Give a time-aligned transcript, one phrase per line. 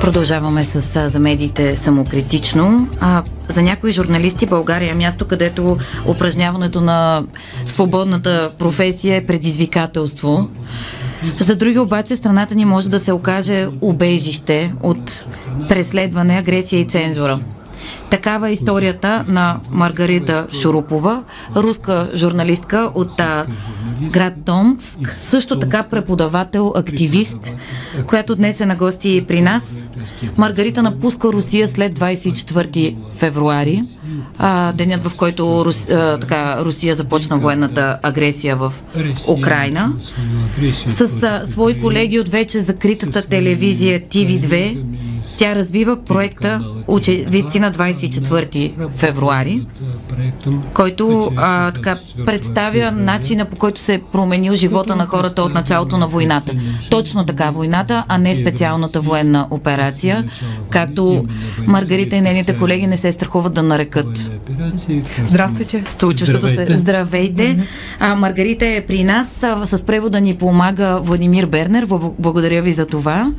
[0.00, 2.88] Продължаваме с за медиите самокритично.
[3.00, 7.22] А, за някои журналисти България е място, където упражняването на
[7.66, 10.48] свободната професия е предизвикателство.
[11.40, 15.24] За други обаче страната ни може да се окаже убежище от
[15.68, 17.40] преследване, агресия и цензура.
[18.10, 21.22] Такава е историята на Маргарита Шурупова,
[21.56, 23.22] руска журналистка от
[24.10, 27.56] град Томск, също така преподавател, активист,
[28.06, 29.86] която днес е на гости при нас.
[30.36, 33.82] Маргарита напуска Русия след 24 февруари,
[34.74, 35.86] денят в който Рус,
[36.20, 38.72] така, Русия започна военната агресия в
[39.28, 39.92] Украина.
[40.86, 44.82] С свои колеги от вече закритата телевизия TV2
[45.38, 49.66] тя развива проекта Очевидци на 24 февруари,
[50.74, 51.96] който а, така,
[52.26, 56.52] представя начина по който се е променил живота на хората от началото на войната.
[56.90, 60.24] Точно така войната, а не специалната военна операция,
[60.70, 61.24] както
[61.66, 64.30] Маргарита и нейните колеги не се страхуват да нарекат.
[65.24, 65.90] Здравствуйте.
[65.90, 66.66] Случващото се.
[66.76, 67.66] Здравейте.
[67.98, 69.44] А, Маргарита е при нас.
[69.64, 71.86] С превода ни помага Владимир Бернер.
[72.18, 73.32] Благодаря ви за това.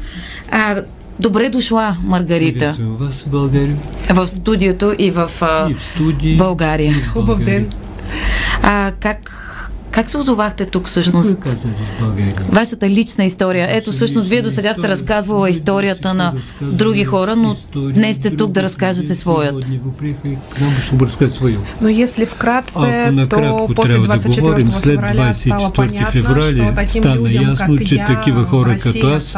[0.51, 0.81] А,
[1.22, 2.75] Добре дошла, Маргарита.
[2.80, 3.77] вас, България.
[4.09, 5.30] В студиото и в,
[5.69, 6.38] И в студии.
[6.38, 6.94] България.
[7.13, 7.69] Хубав ден.
[8.63, 9.41] А, как,
[9.92, 11.38] как се озовахте тук всъщност?
[12.50, 13.67] Вашата лична история.
[13.70, 18.52] Ето, всъщност, вие до сега сте разказвала историята на други хора, но днес сте тук
[18.52, 19.67] да разкажете своят.
[21.81, 26.73] Но если вкратце, то после трябва да 24 говорим, след февраля стало 24 понятно, февраля
[26.73, 29.38] что таким людям, ясно, как че я, такива хора като аз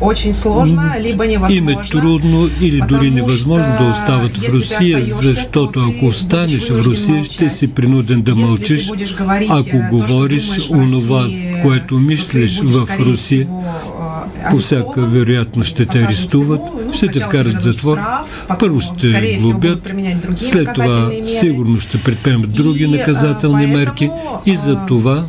[0.00, 1.56] очень сложно, либо невозможно.
[1.56, 6.84] Им е трудно или дори невъзможно да остават в ты Русия, защото ако останеш в
[6.84, 8.90] Русия, ще си принуден да мълчиш,
[9.50, 15.86] ако говориш онова, России, което то ты мислиш в Русия, э, по всяка вероятност ще
[15.86, 16.60] те арестуват,
[16.92, 17.98] ще те вкарат в затвор,
[18.58, 19.92] първо ще глобят,
[20.36, 24.10] след това сигурно ще предприемат други наказателни мерки
[24.46, 25.24] и за това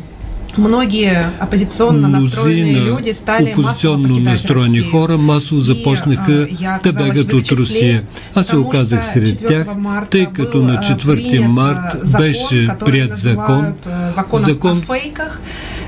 [0.58, 4.90] Многие оппозиционно настроенные мнозина люди стали опозиционно настроени Россию.
[4.90, 8.04] хора масово И, започнаха а, да их от Русия.
[8.34, 9.66] Аз се оказах сред 4 тях,
[10.10, 13.74] тъй като на а, 4 принят, март а, закон, беше прият закон,
[14.16, 14.82] законом закон,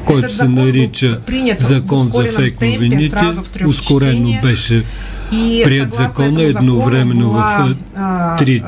[0.04, 1.20] който се нарича
[1.58, 4.84] Закон за трех Ускорено беше
[5.32, 7.76] И прият закона едновременно в
[8.38, 8.62] три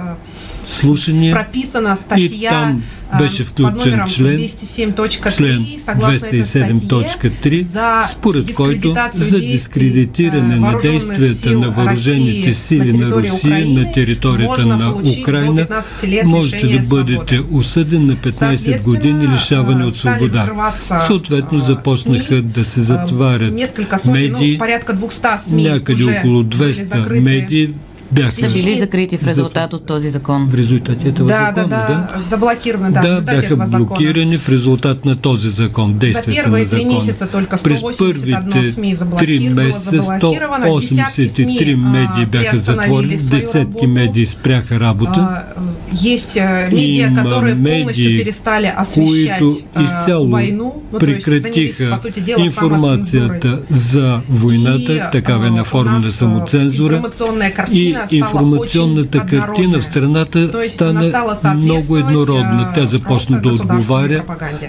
[0.66, 1.34] слушания.
[1.34, 8.54] прописана статья там а, беше включен член, 207.3, член согласно этой статье, 207.3, за според
[8.54, 16.08] който за дискредитиране на действията на въоръжените сили на Русия на територията на Украина 15
[16.08, 20.72] лет можете да бъдете осъден на 15 години лишаване от свобода.
[21.06, 23.54] Съответно започнаха да се затварят
[24.06, 27.20] медии, ну, порядка 200 СМИ някъде около были 200 закрыты.
[27.20, 27.70] медии
[28.12, 30.48] бяха Са били закрити в резултат от този закон.
[30.48, 34.48] в резултат этого Да, закона, да, да, заблокированы, да, в Да, результате бяха блокирани в
[34.48, 36.94] резултат на този закон, За действията на первые три закона.
[36.94, 38.50] месяца только През 181
[39.10, 45.42] първите три месеца заблокировано, десятки 183 СМИ, медии бяха затворени, десетки медии спряха работа, А,
[45.92, 49.42] Есть а, медиа, Има которые полностью перестали освещать
[49.76, 55.52] изцяло войну, ну, то есть прекратиха сути дела, информацията за войната, И, такава е а,
[55.52, 56.94] на у форма нас, на а, самоцензура.
[56.94, 62.72] информационная И информационната картина в страната То есть стана много еднородна.
[62.74, 64.24] Тя започна да отговаря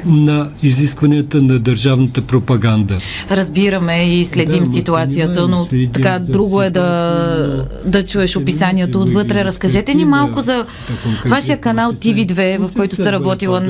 [0.05, 2.97] на изискванията на държавната пропаганда.
[3.31, 9.45] Разбираме и следим Да, ситуацията, но следим така друго е да, да чуеш описанието отвътре.
[9.45, 10.65] Разкажете ни малко за
[11.07, 12.27] конкретно вашия канал описание.
[12.27, 13.63] TV2, в който сте работила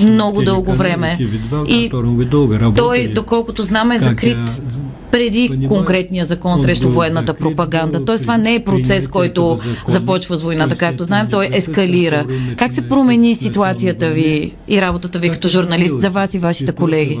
[0.00, 1.18] много дълго време.
[1.20, 1.90] TV2, И
[2.76, 4.62] той, доколкото знам, е закрит
[5.10, 8.04] преди конкретния закон он срещу военната пропаганда.
[8.04, 9.58] Тоест това не е процес, който
[9.88, 10.76] започва с войната.
[10.76, 12.26] Както знаем, той ескалира.
[12.56, 17.18] Как се промени ситуацията ви и работата ви като журналист за вас и вашите колеги?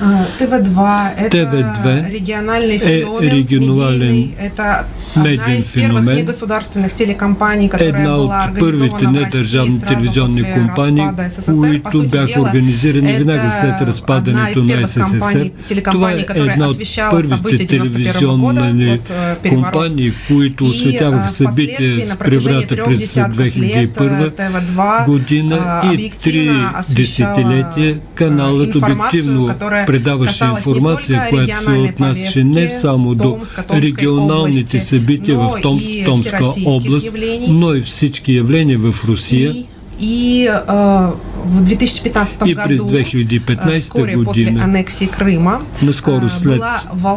[0.00, 0.26] Ваша работа.
[0.38, 4.34] А, ТВ-2 это ТВ2 региональный е феномен, регионален медийный.
[4.38, 6.16] Это одна из первых феномен.
[6.16, 11.82] негосударственных телекомпаний, которая Една была от първите недържавни телевизионни компании, распада СССР.
[11.82, 15.50] По които бяха организирани веднага след разпадането на СССР.
[15.84, 16.78] Това е една от
[17.10, 19.00] първите события 91 года, телевизионни
[19.44, 26.50] э, компании, които осветяваха събития с преврата през десятков лет 2001 ТВ2 година и три
[26.94, 29.54] десетилетия каналът обективно
[29.86, 33.38] предаваше информация, която се отнасяше не само до
[33.72, 37.12] регионалните събития в Томск, Томска област,
[37.48, 39.54] но и всички явления в Русия.
[40.00, 41.10] И, э,
[41.46, 46.62] в 2015 И году, през 2015 вскоре после година, аннексии Крыма, наскоро след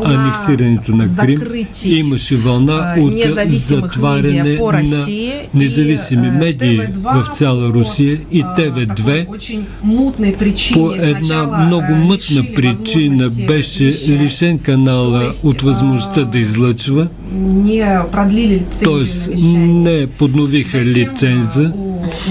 [0.06, 3.14] анексирането на Крим, закрытий имаше вълна от
[3.50, 5.06] затваряне на
[5.54, 10.94] независими И, медии TV2 в цяла Русия и а, ТВ2 такой очень мутной причине по
[10.94, 18.54] една много а, мътна причина беше лишен канала от възможността а, да излъчва, не продлили
[18.54, 19.48] лицензию т.е.
[19.58, 21.74] не подновиха лиценза.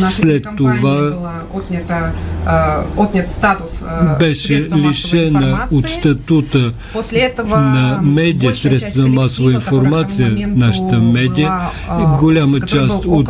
[0.06, 0.72] След това
[1.10, 2.12] была отнята,
[2.46, 9.52] а, отнят статус а, беше лишена от статута После этого на медиа, средства за масова
[9.52, 13.28] информация, нашата медиа, была, а, голяма част от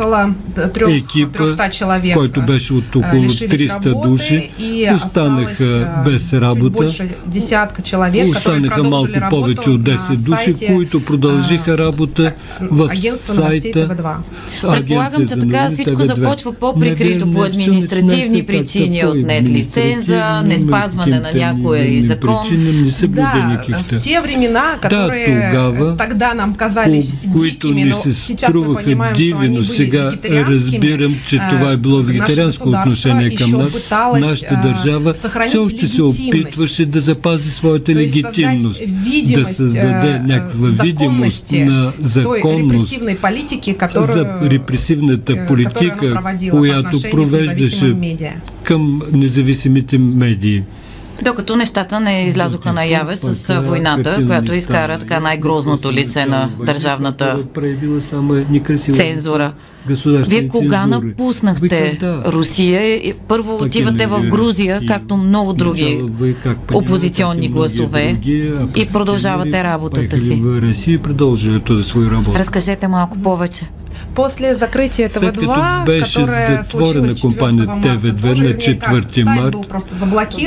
[0.89, 4.51] екипа, 300 человек, който беше от около лишились 300 работы, души,
[4.95, 6.85] останаха без работа.
[7.83, 13.87] человек, Останаха малко повече от на 10 души, сайте, които продължиха а, работа в сайта
[13.87, 14.15] ТВ2.
[14.61, 22.01] Предполагам, че така всичко започва по-прикрито по административни причини, отнет лиценза, не спазване на някой
[22.05, 22.37] закон.
[23.07, 28.13] Да, в те времена, которые тогава, тогда нам казались ко- които дикими, ни но се
[28.13, 32.69] сейчас мы струваха диви, они но были сега разбирам, че а, това е било вегетарианско
[32.69, 33.77] отношение към нас.
[34.19, 38.81] Нашата държава все още се опитваше да запази своята легитимност,
[39.33, 42.99] да създаде някаква видимост на той законност
[43.93, 46.21] за репресивната политика,
[46.51, 47.95] която провеждаше
[48.63, 50.63] към независимите медии.
[51.23, 57.43] Докато нещата не излязоха наяве с войната, която изкара така най-грозното лице на държавната
[58.49, 59.53] некрасива цензура.
[60.05, 61.07] Вие кога цензури.
[61.07, 61.99] напуснахте.
[62.25, 63.13] Русия?
[63.27, 66.01] Първо отивате в Грузия, както много други
[66.73, 70.43] опозиционни гласове други и продължавате работата си.
[72.11, 72.35] работу.
[72.35, 73.69] Разкажете малко повече.
[74.23, 79.05] После закрытия След като ТВ2, беше затворена компания 4 марта, ТВ2 тоже, на вернее, как,
[79.05, 79.95] 4 сайт март, просто.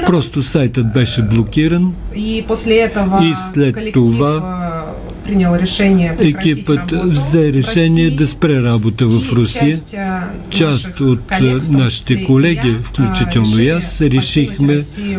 [0.06, 1.94] Просто сайтът беше блокиран.
[2.14, 4.84] И после этого И след това
[5.24, 9.78] принял решение Екипът взе решение да спре работа в Русия.
[10.50, 11.32] Част от
[11.70, 14.78] нашите колеги, включително и аз, решихме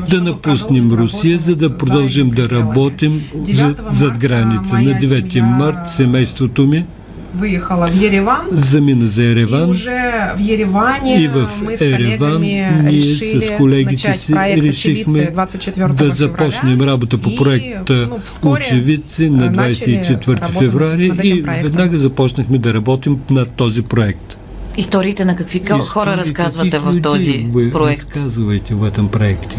[0.09, 4.75] да напуснем Русия, за да продължим да работим за, 9 зад граница.
[4.75, 6.85] На 9 семья март семейството ми
[7.33, 8.45] Выехала в Ереван.
[8.51, 9.69] замина за И Ереван.
[9.69, 14.61] уже в Ереване И в мы с Ереван коллегами решили с колегите начать си проект
[14.63, 16.13] решихме «Очевидцы» 24 да февраля.
[16.13, 21.41] започнем работа по И, проекта ну, Очевидци на начали 24 работать февруари над этим и
[21.43, 21.67] проектом.
[21.71, 24.37] веднага започнахме да работим над този проект.
[24.77, 28.15] Историите на какви хора разказвате каких в този проект?
[28.15, 29.57] рассказываете в этом проекте?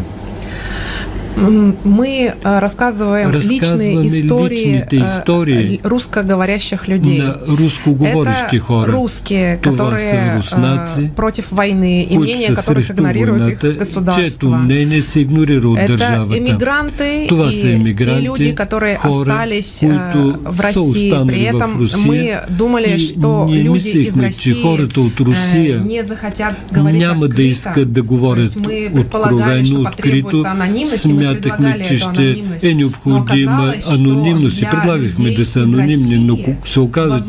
[1.37, 7.19] М, Мы э, рассказываем Рассказываем личные истории, личните э, истории э, русскоговорящих людей.
[7.19, 8.93] на русскоговорящи Это хора.
[8.93, 13.41] русские, Това которые са руснаци, э, против войны и които мнения са которых срещу игнорирует
[13.43, 14.49] их войната, чието государство.
[14.51, 16.39] мнение се игнорира от Это държавата.
[16.39, 20.81] эмигранты Това и са емигранти, те люди, которые хора, остались э, които в са России.
[21.05, 21.99] останали При в этом Русия.
[21.99, 26.05] мы думали, И что ние люди из мислихме, России че хората от Русия э, не
[26.05, 27.43] захотят говорить няма да открыто.
[27.43, 30.27] искат да То говорят есть мы предполагали, откровено, что открито.
[30.27, 32.65] потребуется анонимность, и мы Смятахме, че эту ще анонимность.
[32.65, 37.23] е необходима Но оказалось, что анонимност и предлагахме да са анонимни, но се оказа,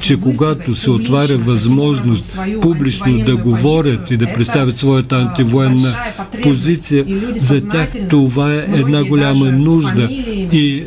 [0.00, 5.96] че когато се отваря възможност публично да говорят и да представят своята антивоенна
[6.42, 7.04] позиция,
[7.36, 10.08] за тях това е една голяма нужда.
[10.52, 10.84] И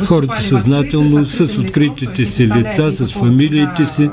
[0.00, 4.10] е, хората съзнателно с откритите си лица, с фамилиите си, е,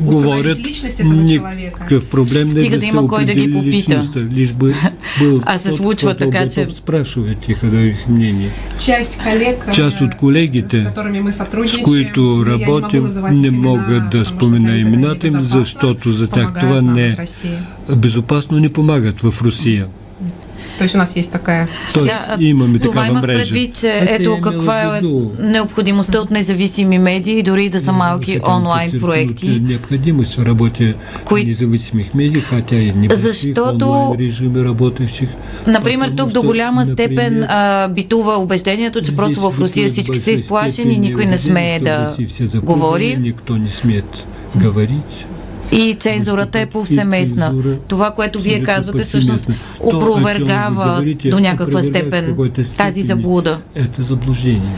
[0.00, 0.58] говорят
[1.02, 4.02] никакъв проблем не Стига да да има кой да ги попита.
[4.32, 4.74] лишь бы
[5.20, 8.50] был А се тот, случва така, че- спрашивать их их мнение.
[8.78, 13.04] Часть коллег, Част от с колегите, которыми мы с сотрудничаем, които я не могу работим,
[13.04, 17.16] называть не имена, мога да спомена имената им, защото за тях това не е
[17.96, 19.86] безопасно, ни помагат в Русия.
[20.80, 23.38] То есть у нас есть такая Тоест, Сега, имаме това такава имах мрежа.
[23.38, 25.02] предвид, че А ето имела каква е
[25.40, 29.60] необходимостта от независими медии, дори да са малки онлайн проекти.
[29.62, 30.94] Необходимость в работе
[31.24, 35.28] Кои- независимых медий, хотя и небольших Защото- онлайн режиме работающих.
[35.66, 40.30] Например, тук до голяма степен например, а, битува убеждението, че просто в Русия всички са
[40.30, 42.16] изплашени, степени никой не смее да
[42.54, 45.26] говори Никто не смеет говорить.
[45.72, 47.46] И цензурата е повсеместна.
[47.46, 53.02] цензура Това, което вие абсолютно казвате, всъщност вы опровергава говорите, до някаква степен какой-то тази
[53.02, 53.58] заблуда.
[53.74, 54.72] Это заблуждение.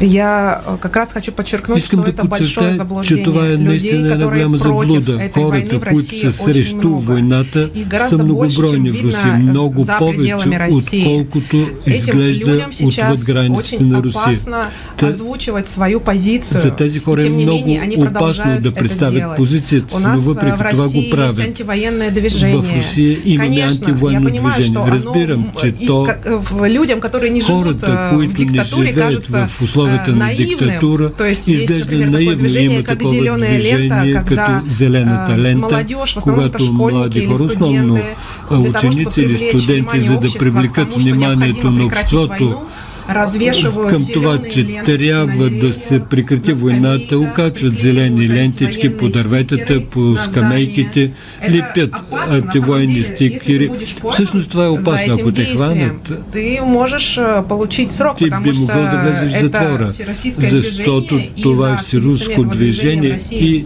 [0.00, 3.56] Я как раз хочу подчеркнуть, Искам что да это большое подчертая, че заблуждение това е
[3.56, 5.30] наистина една голяма заблуда.
[5.34, 7.70] Хората, които са срещу войната,
[8.08, 9.38] са многобройни в Русия.
[9.42, 10.34] Много повече,
[10.72, 14.20] отколкото изглежда отвъд границите на Русия.
[14.20, 14.56] опасно
[14.96, 16.60] Та- озвучивать свою позицию.
[16.60, 21.02] За тези хора е много опасно да представят позицията си, но въпреки в това России
[21.02, 21.32] го правят.
[21.32, 22.56] есть антивоенное движение.
[22.56, 24.80] В Русия имаме Конечно, антивоенно я понимаю, движение.
[24.80, 28.16] что Разбирам, оно, че и то как- в- людям, которые не живут Хората, э, в
[28.16, 30.58] които не диктатуре, живеят кажется в условията э, на наивным.
[30.58, 32.36] диктатура, То есть есть, изглежда например, такое наивно.
[32.38, 36.40] движение, Има как такова зеленая лента, движение, когда като зелената э, лента, молодежь, в основном
[36.40, 38.16] это когато школьники млади или хора, основно студенты,
[38.50, 40.90] а, для того, чтобы ученици или привлечь студенти, внимание за да общества к привлекат тому,
[40.90, 42.66] что вниманието необходимо на прекратить обществото войну,
[43.08, 49.08] развешивают към това, че ленточки трябва да се прекрати на войната, окачват зелени лентички по
[49.08, 51.10] дърветата, по скамейките,
[51.50, 53.70] лепят на антивоенни стикери.
[54.12, 56.12] Всъщност това е опасно, ако те хванат.
[56.32, 59.92] Ты можешь э, получить срок, Ти би могъл да влезеш в затвора,
[60.38, 63.64] защото това е всеруско движение и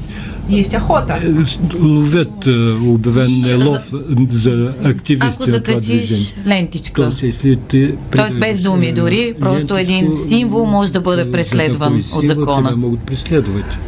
[0.49, 1.14] есть охота.
[1.14, 2.46] Е, ловят
[2.87, 3.92] обявен е лов
[4.30, 10.66] за активисти Ако закачиш лентичка, Тоест, если ти Тоест без думи дори, просто един символ
[10.66, 12.76] може да бъде преследван от закона.
[12.76, 13.78] Могат преследвать.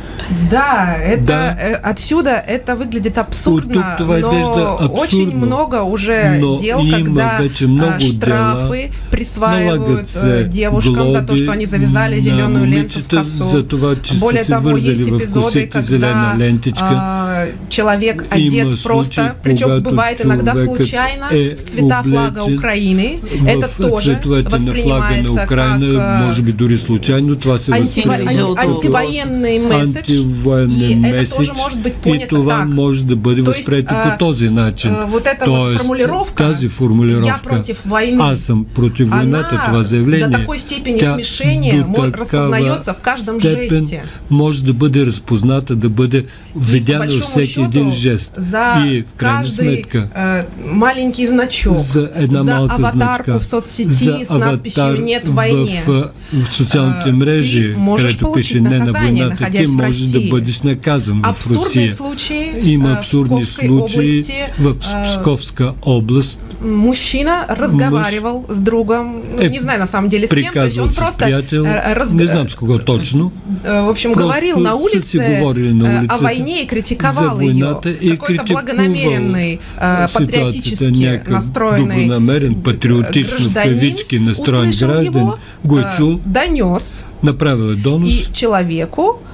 [0.51, 1.57] Да, это Да.
[1.61, 5.01] э, отсюда это выглядит абсурдно, Вот тут това изглежда но абсурдно.
[5.01, 10.21] очень много уже Но дел, има когда вече много а, штрафы дела, присваивают налагат э,
[10.21, 13.45] се девушкам за то, что они завязали на зеленую ленту в момичета косу.
[13.47, 16.85] за това, че Более са се того, есть вързали в эпизоды, косите зелена когда лентичка.
[16.91, 22.03] а, человек Има одет случаи, просто, причем когато бывает иногда човекът случайно е в цвета
[22.03, 23.19] флага облечен Украины.
[23.23, 24.75] в Это тоже цветовете на флага на
[25.23, 28.63] воспринимается Украина, как а, може би дори случайно, това се антива- възприема анти- анти- жълто.
[28.63, 30.14] антивоенный месседж.
[30.15, 32.69] И это меседж тоже может быть и това так.
[32.69, 34.91] може да бъде възприето по този начин.
[35.07, 40.29] вот эта Тоест, формулировка, тази формулировка, «Я против войны», аз съм против войната, това заявление,
[40.29, 44.03] до такой степени тя такава разпознается в каждом жесте.
[44.31, 46.25] може да бъде разпозната, да бъде И
[46.57, 48.33] видяна във всеки един жест.
[48.37, 53.41] за и в крайна каждый сметка, э, маленький значок, за една за малка аватарку значка,
[53.41, 58.79] в соцсети за с надписью «Нет войне», в, в социалните мрежи, можеш където пише не
[58.79, 59.71] на войната, ти находясь
[60.05, 60.31] в можеш да России.
[60.31, 61.95] бъдеш наказан в Абсурдные Русия.
[61.95, 64.35] случаи Има э, в абсурдни Псковской случаи области.
[64.59, 66.41] в э, Псковска область.
[66.63, 70.53] Мужчина разговаривал с другом, ну, Е, не знаю на самом деле с кем, то есть
[70.53, 73.31] Приказвал он с просто приятел, э, разг- не знам с кого точно,
[73.65, 76.63] э, в общем, Просто говорил на са си улице, говорили на э, о улицата войне
[76.63, 77.97] и критиковал за войната ее.
[77.97, 84.19] и Какой-то критикувал благонамеренный, э, ситуацията, патриотически някакъв настроенный добронамерен, г- патриотично в гражданин кавички
[84.19, 85.35] настроен услышал граждан, его,
[85.65, 89.34] го е э, чул, донес, направил е донос и человеку при-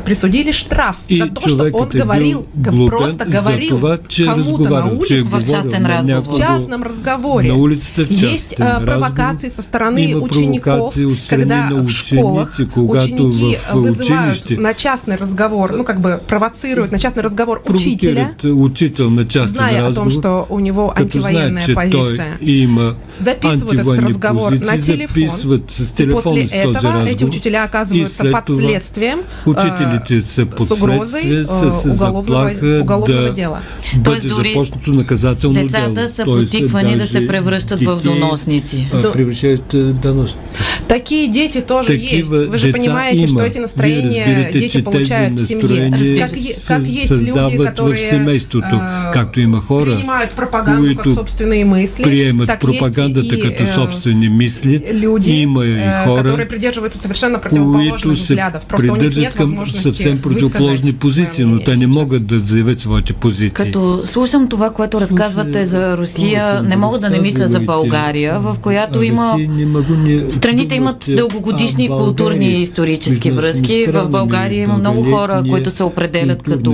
[0.00, 3.38] присудили штраф и за то, что он човекът е говорил, бил г- глупен просто за
[3.38, 6.22] говорил това, че кому-то на разговарял, че е улице, В частен говорил на разговор.
[6.22, 7.48] в някого частном разговоре.
[7.48, 8.86] на улицата в частен Есть а, разговор.
[8.86, 13.56] провокации со стороны Има учеников, провокации от страни когда на в школах ученици, когато ученики
[13.64, 14.00] в вызывают
[14.36, 19.24] училище на частный разговор, ну как бы провоцируют на частный разговор учителя, провокират учител на
[19.26, 22.38] частен зная о разговор, том, что у него като знаят, антивоенная че той позиция.
[22.42, 25.14] има Записывают этот антивоенни разговор на позиции, телефон.
[25.16, 27.06] записват с И телефона после с този этого разговор.
[27.06, 29.18] эти учителя и оказываются след под това следствием
[29.66, 33.60] Учителите э, са под с угрозой следствие, с уголовного, заплаха уголовного да дела.
[33.96, 36.08] бъде Тоест започнато наказателно Децата дело.
[36.08, 38.88] са Тоест, потиквани да се превръщат в доносници.
[38.92, 40.38] а, а, доносници.
[40.88, 42.50] Такие дети тоже Такива есть.
[42.50, 43.28] Вы же понимаете, има.
[43.28, 45.90] что эти настроения разбирате, дети че получают в семье.
[46.18, 48.74] Как, е- как есть люди, которые семейството.
[48.74, 54.28] э, Както има хора, принимают пропаганду как собственные мысли, приемат так пропагандата и, като собствени
[54.28, 54.82] мисли.
[54.92, 58.66] люди, Има и хора, которые придерживаются совершенно противоположных взглядов.
[58.66, 61.94] Просто у них нет към возможности съвсем противоположни позиции, но те не сейчас.
[61.94, 63.50] могат да заявят своите позиции.
[63.50, 68.56] Като слушам това, което разказвате за Русия, не мога да не мисля за България, в
[68.60, 69.38] която има
[70.30, 73.86] Страните имат дългогодишни културни и исторически връзки.
[73.88, 76.72] В България има много хора, които се определят като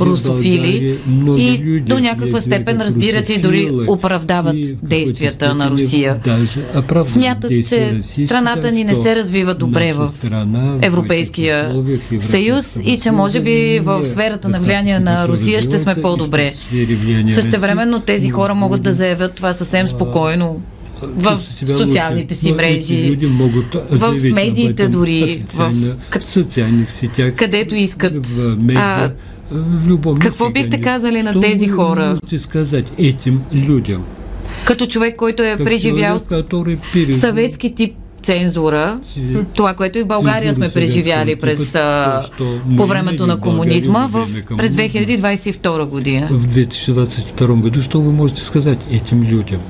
[0.00, 0.98] русофили
[1.38, 6.16] и до някаква степен разбират и дори оправдават действията на Русия.
[7.04, 10.10] Смятат, че страната ни не се развива добре в
[10.82, 11.74] Европейския
[12.20, 16.54] съюз и че може би в сферата на влияние на Русия ще сме по-добре.
[17.32, 20.62] Същевременно тези хора могат да заявят това съвсем спокойно
[21.02, 21.40] в
[21.76, 23.18] социалните си мрежи,
[23.90, 28.26] в медиите дори, в социалних сетях, където искат.
[28.74, 29.10] А,
[30.20, 32.16] какво бихте казали на тези хора?
[34.64, 36.20] Като човек, който е преживял
[37.20, 39.22] съветски тип цензура, си-
[39.54, 42.22] това, което и в България сме преживяли през, а,
[42.76, 44.82] по времето на комунизма в, през комунизма.
[44.82, 46.28] 2022 година.
[46.30, 49.60] в 2022 году, что вы можете сказать этим людям?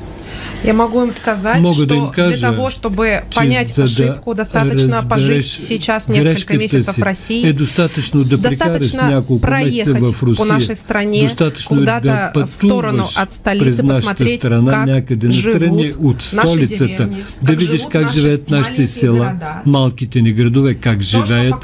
[0.65, 5.03] Я могу им сказать, Мога что да им кажа, для того, чтобы понять ошибку, достаточно
[5.03, 11.31] пожить сейчас несколько месяцев в России, Е да достаточно проехать по нашей стране,
[11.67, 17.47] куда-то да в сторону от столицы, посмотреть, страна, как настрани от наши столицата, деревни, да
[17.47, 19.63] как видиш живут как наши живеят нашите села, города.
[19.65, 21.55] малките ни градове, как живеят.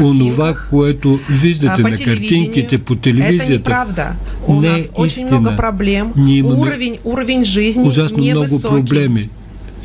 [0.00, 4.16] Онова, което а, виждате по на картинките по это телевизията, неправда.
[4.46, 5.40] У не нас е очень истина.
[5.40, 6.12] много проблем.
[6.16, 8.69] Ние имаме Уровень, уровень жизни ужасно много невысокий.
[8.69, 9.29] проблеми.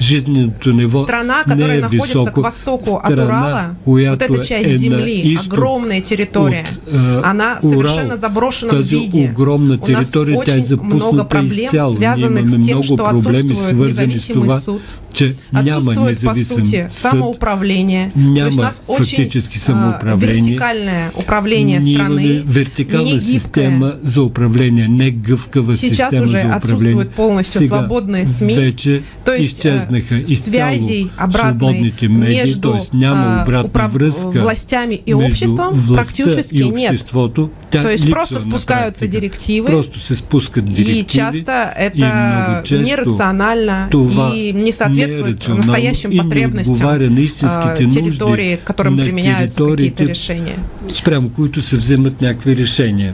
[0.02, 2.42] Жизненото ниво Страна, не которая е находится високо.
[2.42, 6.66] к востоку от Страна, Урала, вот която эта часть е на земли, изток огромная территория,
[6.88, 9.30] от, е, она Урал, совершенно заброшена в тази виде.
[9.32, 11.92] огромна У нас територия, тя е очень много запусната проблем, изцяло.
[11.92, 14.82] Ние связанных имаме с тем, много что проблеми, отсутствует свързани с независимый това, суд.
[15.14, 18.12] че няма Отсутствует, по независим сути, съд, самоуправление.
[18.14, 20.42] То есть няма у нас очень фактически а, самоуправление.
[20.42, 23.40] вертикальное управление Ние имаме страны, вертикална не гибкое.
[23.40, 26.58] система за управление, не гъвкава Сейчас система уже за управление.
[26.58, 32.38] отсутствуют полностью Сега свободные СМИ, вече то есть, изчезнаха э, изцяло связей обратной свободните медии,
[32.38, 32.98] между т.е.
[32.98, 36.92] няма а, обратна управ- връзка властями и между обществом властта практически и нет.
[36.92, 37.50] обществото.
[37.72, 39.22] Тя То есть липсва просто на спускаются практика.
[39.22, 41.00] директивы, Просто се спускат директиви.
[41.00, 46.24] И часто и это много често нерационально това и не соответствует нерационално настоящим и не
[46.24, 50.58] потребностям отговаря на а, истинските нужди территории, к которым на применяются какие-то териториите, решения.
[50.94, 53.14] спрямо които се вземат някакви решения.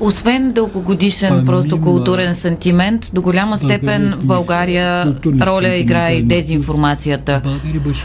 [0.00, 7.42] Освен дългогодишен Помимо просто културен сантимент, до голяма степен в България роля играе и дезинформацията.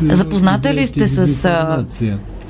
[0.02, 1.50] Запозната ли сте с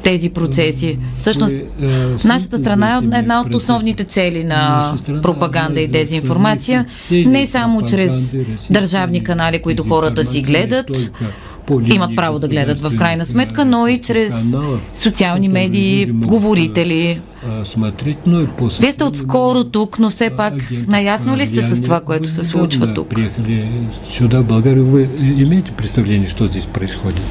[0.03, 0.97] тези процеси?
[1.17, 1.89] Всъщност, Е, е,
[2.25, 3.55] нашата страна е една от процеси.
[3.57, 8.37] основните цели на пропаганда и е дезинформация, не само чрез
[8.69, 11.11] държавни канали, които хората си гледат,
[11.93, 14.55] имат право да гледат в крайна сметка, но и чрез
[14.93, 17.19] социални медии, говорители.
[17.65, 20.53] Смотреть, но и после Вие сте отскоро тук, но все пак
[20.87, 23.07] наясно ли сте с това, което се случва тук?
[23.09, 23.67] приехали
[24.17, 24.85] сюда, в Болгарию.
[24.85, 27.21] Вы имеете представление, что здесь происходит?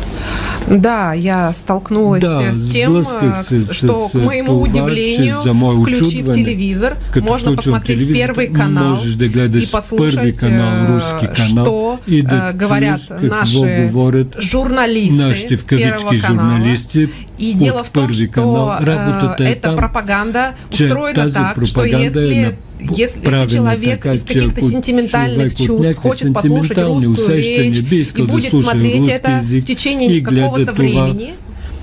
[0.71, 5.37] Да, я столкнулась Да, с тем, э, с- с- что, с к моему това, удивлению,
[5.37, 10.95] че за мое включив телевизор, можно посмотреть телевизор, Первый канал да и послушать, канал, э,
[10.95, 16.19] руски канал что и да э, говорят чуеш какво наши говорят журналисты нашите в Первого
[16.21, 16.59] канала.
[17.39, 18.77] И от дело в том, что канал.
[19.39, 23.21] э, эта там, пропаганда че устроена тази так, что пропаганда е если, на- если, если
[23.21, 27.07] правена человек така, из че каких-то ако сентиментальных човек от чувств някакви хочет послушать сентиментални
[27.07, 30.09] русскую усещания речь би искал и да будет слуша смотреть руски это език в течение
[30.09, 31.35] и гледа какого-то това времени,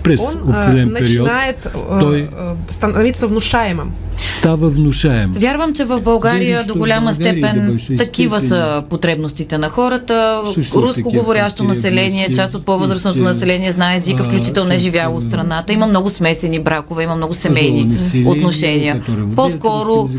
[0.04, 3.94] през он э, определен период, начинает э, той э, становиться внушаемым.
[4.26, 5.34] Става внушаем.
[5.38, 9.70] Вярвам, че в България Видиш, до голяма България да степен беше такива са потребностите на
[9.70, 10.42] хората.
[10.54, 13.30] Също Руско такива говорящо население, част от по-възрастното истина.
[13.30, 15.74] население знае езика, А, включително е с, живяло в страната.
[15.74, 19.02] Има много смесени бракове, има много семейни население, отношения.
[19.36, 20.10] По-скоро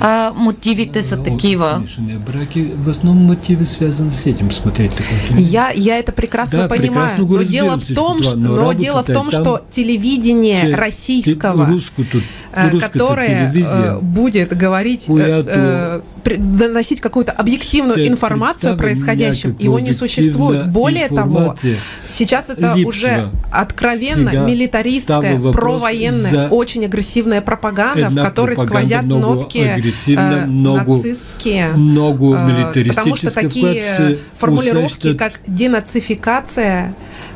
[0.00, 1.82] а, мотивите са такива.
[2.26, 2.62] браки.
[2.76, 5.18] В основном мотивы связаны с этим смотреть такое.
[5.38, 6.92] Я, я это прекрасно Да, понимаю.
[6.92, 10.76] прекрасно но дело в том, что, но но дело в е том, там, что телевидение
[10.76, 11.68] российского,
[12.80, 16.00] которое телевизия, э, будет говорить, э, Която э,
[16.36, 20.68] доносить какую-то объективную информацию о происходящем, его не существует.
[20.70, 21.54] Более того,
[22.10, 31.70] сейчас это уже откровенно милитаристская, провоенная, очень агрессивная пропаганда, в которой сквозят нотки э, нацистские.
[31.74, 36.94] Э, Потому что такие формулировки, как денацификация,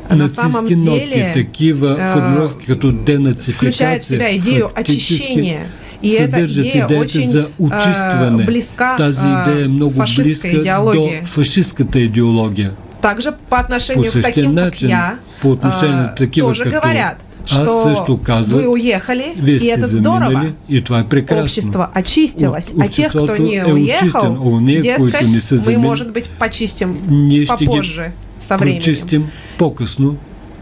[0.09, 5.67] на самом нотки, деле такива э, формулировки като денацификация, включает в себя идею очищения.
[6.03, 10.23] И эта съдържат идея идеята очень за э, близка Тази э, идея е много фашистской
[10.23, 11.19] близка идеологии.
[11.21, 12.71] до фашистската идеология.
[13.01, 16.47] Также по отношению По к таким, същия как начин, я, по отношение э, на такива,
[16.49, 20.53] тоже като говорят, аз что също казвам, вы уехали, Вие и это здорово.
[20.69, 21.43] и това е прекрасно.
[21.43, 25.55] Общество очистилось, От- а тех, кто не е уехал, очистен, а дескать, които не са
[25.55, 28.11] мы, может быть, почистим ние попозже,
[28.41, 28.79] со временем.
[28.79, 30.15] прочистим по-късно.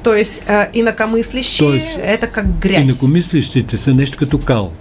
[0.04, 1.82] То есть э, инакомыслящие
[2.15, 2.82] это как грязь.
[2.82, 4.71] Инакомислищите са нещо като кал.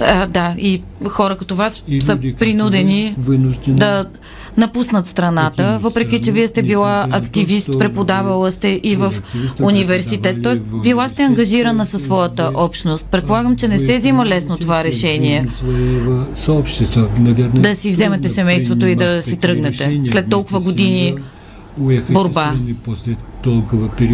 [0.00, 4.06] А, да, и хора като вас И са люди принудени вынуждени да
[4.56, 9.14] напуснат страната, въпреки че вие сте била активист, преподавала сте и в
[9.62, 10.56] университет, т.е.
[10.82, 13.08] била сте ангажирана със своята общност.
[13.10, 15.46] Предполагам, че не се взима лесно това решение.
[17.54, 21.14] Да си вземете семейството и да си тръгнете след толкова години
[22.10, 22.54] борба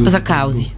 [0.07, 0.75] за каузи.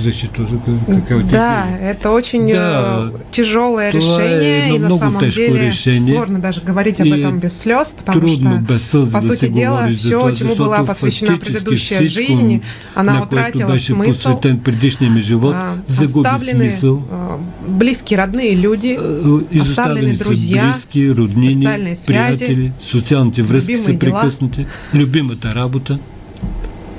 [0.00, 0.46] Защиту,
[0.86, 3.10] какая Да, это очень Да.
[3.14, 6.14] э, тяжелое Това е решение, едно и на много самом тежко деле решение.
[6.14, 9.26] сложно даже говорить об И этом без слез, потому трудно что, без сълз по да
[9.26, 12.60] сути се дела, говори за все, това, чему защото была посвящена фактически предыдущая всичко, жизнь,
[12.94, 14.08] она на което утратила беше смысл.
[14.08, 17.02] посветен предишния ми живот, а, загуби оставлены, смисъл.
[17.12, 17.36] а,
[17.68, 23.82] близкие, родные люди, Э, Изоставени са друзья, близки, роднини, социални связи, приятели, социалните връзки са
[23.82, 24.20] любимые дела.
[24.20, 25.98] прекъснати, любимата работа.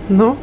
[0.10, 0.38] но...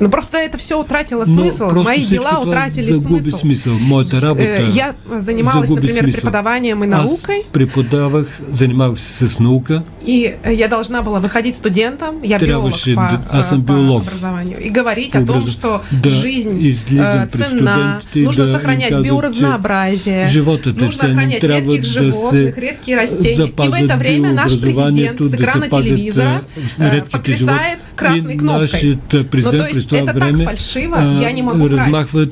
[0.00, 1.58] Ну, просто это все утратило Но смысл.
[1.64, 3.36] просто Мои всичко дела това утратили загуби смысл.
[3.36, 3.78] смисъл.
[3.82, 6.20] Моята работа Э, Я занималась, загуби например, смисъл.
[6.20, 9.82] преподаванием и Аз наукой, преподавах, занимавах се с наука.
[10.06, 13.66] и э, я должна была выходить студентам, я биолог Трябваше по, да- аз съм э,
[13.66, 14.02] по биолог.
[14.02, 18.18] образованию, и говорить По о том, образу- что да жизнь излизам э, пред ценна, студентите
[18.18, 21.80] и нужно да им сохранять казвам, че биоразнообразие, животът е нужно ценен, охранять трябва редких
[21.82, 23.32] да се животных, редкие растения.
[23.32, 26.40] И в запазват это время наш президент биообразованието, с да экрана се пазят, телевизора
[26.78, 27.87] а, э, редките потрясает животни.
[27.98, 28.62] Красной И кнопкой.
[28.62, 32.26] нашият президент то през това это време фальшиво, а, я не могу размахва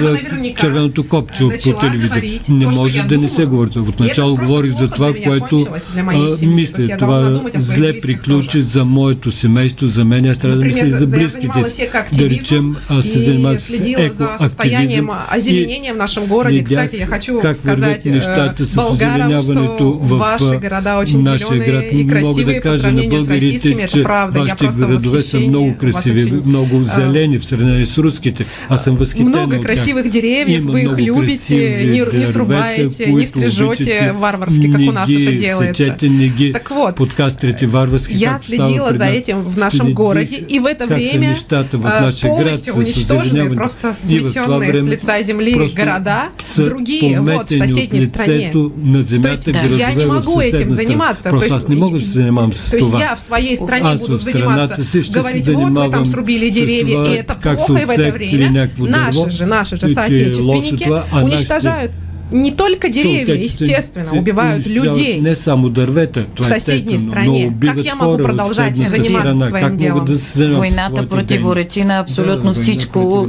[0.00, 2.40] наверняка червеното копче по телевизия.
[2.48, 3.70] Не то, може да не се говори.
[3.78, 6.96] Отначало это говорих за това, което а, мисля.
[6.98, 10.26] Това зле приключи за моето семейство, за мен.
[10.26, 11.88] Аз трябва да мисля и за близките си.
[12.18, 15.10] Да речем, аз се занимавах с екоактивизъм.
[15.36, 16.62] озеленения в нашем городе.
[16.62, 21.70] Кстати, я хочу как сказать вървят э, болгарам, что в ваши города очень нашия зеленые
[21.70, 21.84] град.
[21.92, 23.66] и красивые да по кажа на сравнению с.
[23.66, 24.38] Это че правда.
[24.38, 25.48] Я вашите просто в градове са восхищении.
[25.48, 28.44] много У вас красиви, очень, много а, зелени в сравнение с руските.
[28.68, 29.62] Аз съм възхитен много от тях.
[29.62, 33.64] красивых деревьев, Има вы их много любите, красиви не, не дървета, срубаете, не които стрижете
[33.64, 34.12] обичате.
[34.14, 35.74] варварски, как Не у нас ги это делается.
[35.76, 39.14] Сечете, не ги Так вот, подкастрите варварски, Я както става следила при за нас.
[39.14, 42.28] этим в нашем Следих городе, и в это как са время нещата в а, нашия
[42.28, 43.56] град полностью с уничтоженные, озеленяването.
[43.56, 47.24] просто И в това сметенные с време лица земли просто города, са другие вот в
[47.24, 48.34] пометени соседней от стране.
[48.34, 50.82] лицето на земята То есть, да, градове я не в могу этим съседна страна.
[50.82, 51.22] заниматься.
[51.24, 53.00] Просто то аз есть, не мога да се занимавам с то есть това.
[53.00, 55.42] я в своей стране Аз буду в страната заниматься, си ще се говорить, вот вы
[55.42, 58.36] занимавам там срубили с деревья, това, и это как са плохо, и в это отсекли
[58.36, 61.24] время някакво наши дърво, же, наши и же че е соотечественники лошо това, а нашите
[61.24, 61.92] уничтожают
[62.32, 65.20] не только деревья, естественно, убивают людей.
[65.20, 67.26] Не само дървета, това в е соседней естествено, стране.
[67.26, 70.04] но убиват Как я могу съседната заниматься своим Как делом?
[70.04, 73.28] да Войната противоречи на абсолютно Да, всичко,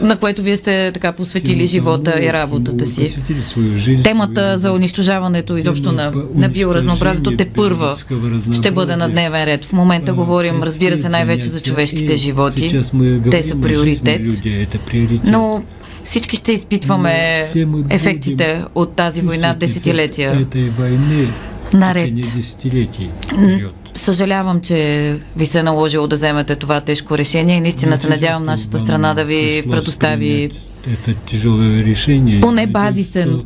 [0.00, 3.16] на което вие сте така посветили живота и работата си.
[3.76, 7.96] Жизнь, Темата за унищожаването изобщо на, на биоразнообразието те първа
[8.52, 9.64] ще бъде на дневен ред.
[9.64, 12.80] В момента говорим, разбира се, най-вече за човешките животи.
[13.30, 14.22] Те са приоритет.
[15.24, 15.62] Но
[16.04, 17.44] всички ще изпитваме
[17.90, 20.46] ефектите от тази война десетилетия
[21.74, 22.12] наред.
[23.94, 28.44] Съжалявам, че ви се е наложило да вземете това тежко решение и наистина се надявам
[28.44, 30.50] нашата страна да ви предостави
[32.40, 33.40] поне базисен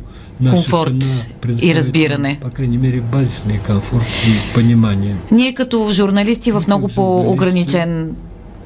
[0.49, 1.29] комфорт
[1.61, 2.37] и разбиране.
[2.41, 5.15] По крайней мере, базисный комфорт и понимание.
[5.31, 8.15] Ние като журналисти в много по-ограничен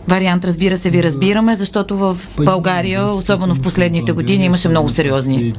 [0.09, 5.53] вариант, разбира се, ви разбираме, защото в България, особено в последните години, имаше много сериозни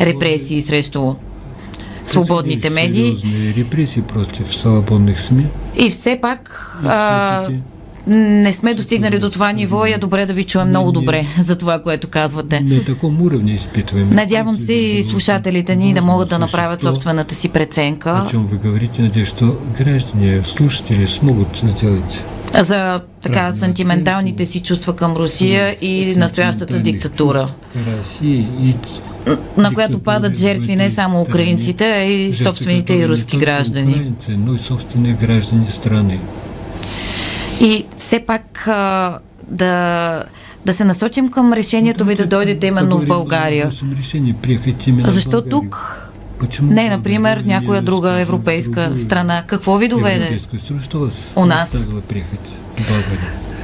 [0.00, 1.14] репресии срещу
[2.08, 3.16] свободните медии.
[3.56, 5.46] Репрессии против свободных СМИ.
[5.76, 7.48] И все пак а,
[8.06, 11.58] не сме достигнали до това ниво и е добре да ви чуем много добре за
[11.58, 12.60] това, което казвате.
[12.60, 14.10] На таком уровне испытываем.
[14.10, 18.56] Надявам се и слушателите ни да могат да направят собствената си преценка О чем вы
[18.56, 19.46] говорите, надеюсь, что
[19.78, 22.22] граждане, слушатели смогут сделать
[22.54, 27.48] за така сантименталните си чувства към Русия и настоящата диктатура,
[29.56, 34.12] на която падат жертви не само украинците, а и собствените и руски граждани.
[37.60, 38.68] И все пак
[39.48, 40.24] да,
[40.66, 43.70] да се насочим към решението ви да дойдете именно в България.
[45.04, 46.04] Защо тук
[46.62, 49.44] не, например, някоя друга европейска страна?
[49.46, 50.40] Какво ви доведе?
[51.36, 51.86] У нас?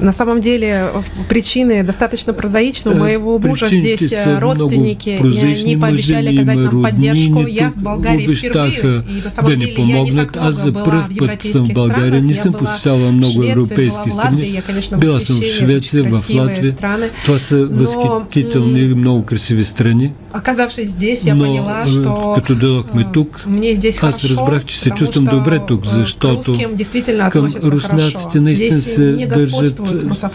[0.00, 2.90] на самом деле в- причины достаточно прозаичны.
[2.90, 5.72] У Э, моего мужа причините здесь са э, много родственники, и прозаични.
[5.72, 7.46] они пообещали Мъжа ми оказать има нам роднини поддержку.
[7.48, 10.32] Я тук, в Болгарии обещаха впервые, и на самом да ни деле я не помогнат.
[10.32, 12.22] так Аз за много пръв была в път съм в европейских България, странах.
[12.22, 14.36] не Я съм была посещавала много в Швеции, европейски была в страни.
[14.36, 14.54] Латвии.
[14.54, 16.72] Я, конечно, Била съм в восхищение, Швеция, очень в красивые Латвия.
[16.72, 17.10] страны.
[17.24, 20.12] Това са Но, възхитителни, много красиви страни.
[20.34, 24.28] Оказавшись здесь, я Но, поняла, э, что като дойдохме э, тук, мне здесь аз хорошо,
[24.30, 27.70] разбрах, че се потому чувствам что, добре тук, э, защото к русским действительно към относятся
[27.70, 28.40] руснаците хорошо.
[28.40, 29.80] наистина Здесь се държат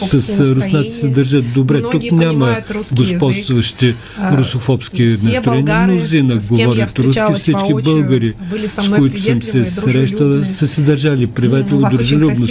[0.02, 1.82] с руснаците се държат добре.
[1.82, 2.56] Тук няма
[2.96, 3.96] господстващи
[4.32, 5.88] русофобски настроения.
[5.88, 8.34] Мнозина говорят руски, всички българи,
[8.68, 10.54] с които съм се срещала, дружелюбные.
[10.54, 12.48] са се държали приветливо, очень дружелюбно.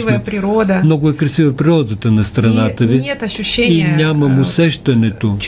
[0.84, 3.02] Много е красива природата на страната ви
[3.58, 5.40] и нямам усещането, от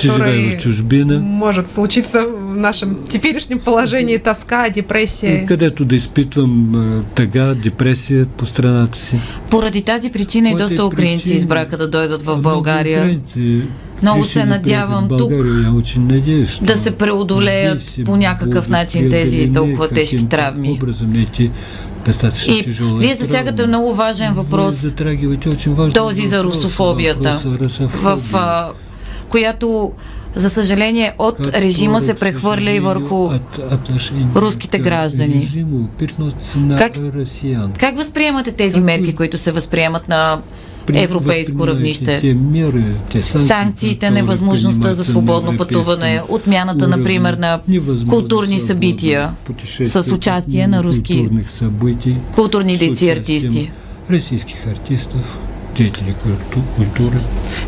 [0.00, 5.46] че живея в чужбина, может случиться в нашем теперешнем положении тоска, депрессия.
[5.46, 6.72] където да изпитвам
[7.14, 9.20] тъга, депресия по страната си.
[9.50, 11.36] Поради тази причина и Поради доста украинци причина.
[11.36, 12.98] избраха да дойдат в Много България.
[12.98, 13.62] украинци
[14.02, 15.62] Много се надявам тук България.
[15.62, 20.70] Я очень надеюсь, что да се преодолеят здесь по някакъв начин тези толкова тежки травми.
[20.72, 21.50] Образом эти
[22.06, 23.68] достатъчно И тяжелые вие засягате травми.
[23.68, 24.84] много важен въпрос,
[25.46, 27.18] очень важен този за въпрос, русофобията.
[27.18, 28.18] въпрос за в русофобия.
[28.34, 28.70] а,
[29.28, 29.92] която
[30.34, 33.30] за съжаление от режима се прехвърля и върху
[34.36, 35.64] руските граждани.
[36.78, 36.92] Как,
[37.78, 40.40] как възприемате тези мерки, които се възприемат на
[40.94, 42.36] европейско равнище.
[43.22, 47.60] Санкциите, невъзможността за свободно пътуване, отмяната, например, на
[48.08, 49.30] културни събития
[49.84, 51.28] с участие на руски
[52.34, 53.70] културни дейци и артисти.
[54.10, 55.38] Российских артистов,
[55.76, 56.14] деятелей
[56.76, 57.18] культуры.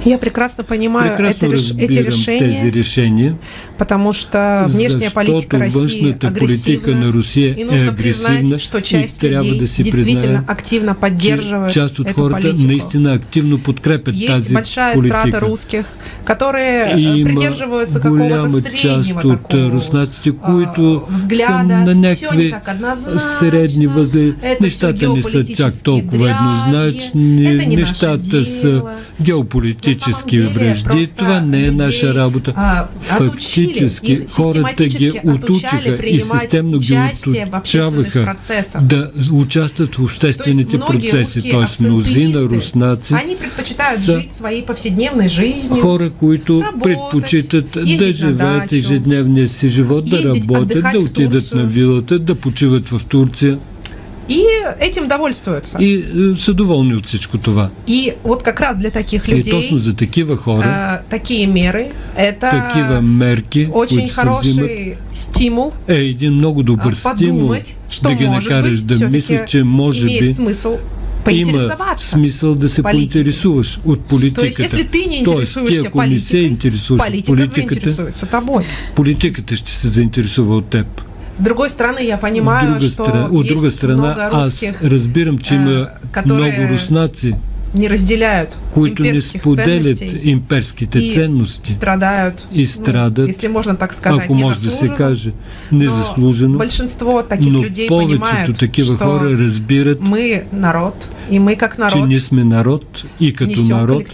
[0.05, 3.39] Я прекрасно понимаю это, эти решения, тези решения,
[3.79, 9.59] потому что внешняя политика России агрессивна, на Русия и нужно признать, что часть людей да
[9.59, 12.67] действительно активно поддерживает част от эту хората политику.
[12.67, 15.21] наистина активно подкрепят Есть тази большая политика.
[15.21, 15.87] страта русских,
[16.25, 21.75] которые э, има придерживаются какого-то среднего част от такого руснаците, които са взгляда.
[21.77, 22.55] на някакви
[23.19, 23.85] средни.
[24.43, 27.45] Это Нещата не са чак толкова еднозначни,
[27.95, 28.83] нещата са
[29.23, 30.85] геополитически връжди.
[30.85, 32.55] просто Това не е наша работа.
[33.01, 36.99] Фактически хората ги отучиха и системно ги
[37.47, 38.37] отучаваха
[38.83, 41.51] да участват в обществените процеси.
[41.51, 43.15] Тоест мнозина руснаци
[43.97, 44.23] са
[45.81, 52.35] хора, които предпочитат да живеят ежедневния си живот, да работят, да отидат на вилата, да
[52.35, 53.59] почиват в Турция
[54.29, 54.43] И
[54.81, 55.77] этим довольствуются.
[55.81, 57.71] и е, са доволни от всичко това.
[57.87, 61.93] И вот как раз для таких И людей точно за такива хора, а, такие меры
[62.17, 68.09] это такива мерки, очень се взимат, хороший стимул е един много добър стимул подумать, что
[68.09, 70.79] да ги накараш быть да мислят, че може би смысл
[71.31, 73.23] има смисъл да се политикой.
[73.23, 74.47] поинтересуваш от политиката.
[74.47, 78.65] есть, если ты не Тоест, ти интересуешься ако не се политикой, интересуваш политиката, заинтересуется тобой.
[78.95, 80.87] политиката ще се заинтересува от теб.
[81.37, 84.83] С другой стороны, я От понимаю, друга, что страна, от есть страна, много аз русских
[84.83, 87.35] разбирам, че има которые много руснаци,
[87.75, 93.95] не разделяют които не споделят имперските и ценности страдают, и страдат, ну, если можно так
[93.95, 95.33] сказать, ако може да се каже,
[95.73, 96.59] Но незаслужено.
[96.59, 101.75] большинство таких Но людей повечето понимают, такива что хора разбират, мы народ, и мы как
[101.75, 104.05] че народ ние сме народ и като народ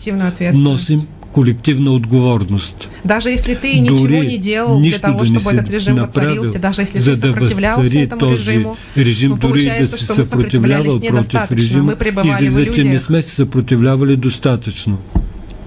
[0.55, 2.89] носим колективна отговорност.
[3.05, 6.43] Даже если ты ничего Дори не делал для того, да не чтобы этот режим направил,
[6.43, 9.87] воцарился, даже если за ты да сопротивлялся възцари этому този режиму, режим, но дори да
[9.89, 14.99] се съпротивлявал против режима, Мы пребывали в излиза, че не сме се съпротивлявали достатъчно.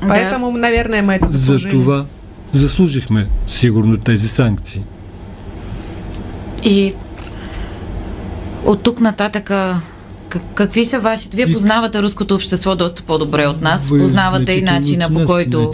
[0.08, 1.72] Поэтому, наверное, мы это За заслужили.
[1.72, 2.06] това
[2.54, 4.84] заслужихме сигурно тези санкции.
[6.64, 6.94] И
[8.66, 9.82] от тук нататъка
[10.34, 11.38] как- какви са вашите?
[11.38, 13.90] Вие познавате руското общество доста по-добре от нас.
[13.90, 15.74] Вие познавате и начина по който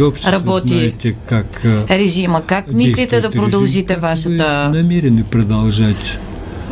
[0.00, 2.42] общества, работи знаете как режима.
[2.42, 6.18] Как мислите да режим, продължите как вашата, ви намерени продължать.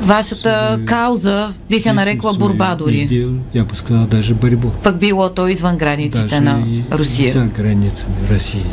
[0.00, 2.98] вашата кауза, бих я нарекла борба дори.
[2.98, 4.70] идеи, я бы сказал, даже борьбу.
[4.82, 6.58] Пък било то извън границите Даже на
[6.92, 7.32] Русия.
[7.32, 8.66] за границами России.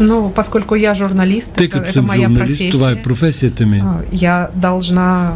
[0.00, 3.78] Ну, поскольку я журналист, Тъй это, это моя журналист, това е профессия, професията ми.
[3.78, 5.32] а, я должна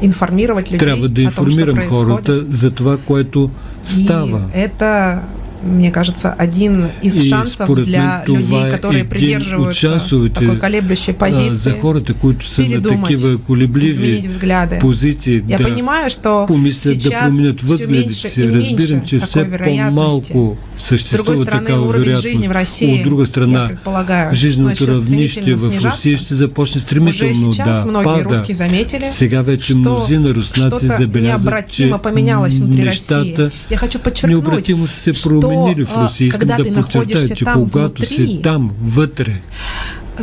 [0.00, 2.26] информировать людей Трябва да о том, что информирам происходит.
[2.26, 3.50] хората за това, което
[3.84, 4.40] става.
[4.54, 5.22] И это,
[5.64, 9.10] мне кажется, один из И шансов според для мен това людей, е которые един от
[9.10, 14.26] придерживаются шансовете, такой колеблющей а, позиции, за хората, които са на передумать, такива колебливи изменить
[14.26, 14.78] взгляды.
[14.80, 18.40] позиции, Я да понимаю, что помислят да сейчас променят все възгледите меньше си.
[18.40, 20.32] и Разбирам, меньше че такой все вероятности.
[20.32, 22.22] по-малко С съществува другой стороны, такава уровень вероятност.
[22.22, 25.88] жизни в России, От друга я страна, предполагаю, жизненото начнет равнище стремительно в снижаться.
[25.96, 28.30] Русия ще започне Уже стремително сейчас да многие пада.
[28.30, 33.60] русские заметили, Сега вече что мнозина руснаци что-то забелязват, че необратимо поменялось внутри нещата России.
[33.70, 36.26] Я хочу подчеркнуть, необратимо са се что, променили в а, Русия.
[36.26, 39.40] Искам когда да ты подчертая, находишься че там когато внутри, си там, вътре,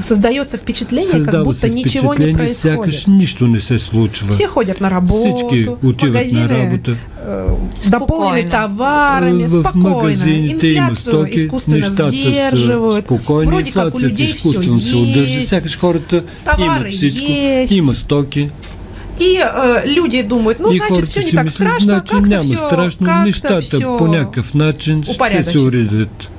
[0.01, 3.07] создается впечатление, как създава будто се ничего не впечатление, сякаш происходит.
[3.09, 4.33] нищо не се случва.
[4.33, 6.91] Все ходят на работу, Всички отиват магазины на работа.
[6.91, 7.55] э,
[7.89, 8.51] дополнены Спокойно.
[8.51, 9.89] товарами, в спокойно.
[9.89, 13.05] магазините има Инфляцию стоки, искусственно сдерживают.
[13.05, 15.49] спокойни, Вроде как у людей се все удържа, есть.
[15.49, 17.73] сякаш хората Товари имат всичко, есть.
[17.73, 18.49] има стоки
[19.19, 22.43] И э, люди думают, ну, и значит, все не так мислят, страшно, значи как-то няма
[22.43, 23.97] все, страшно, как-то нещата все.
[23.97, 26.29] по някакъв начин ще се уредят.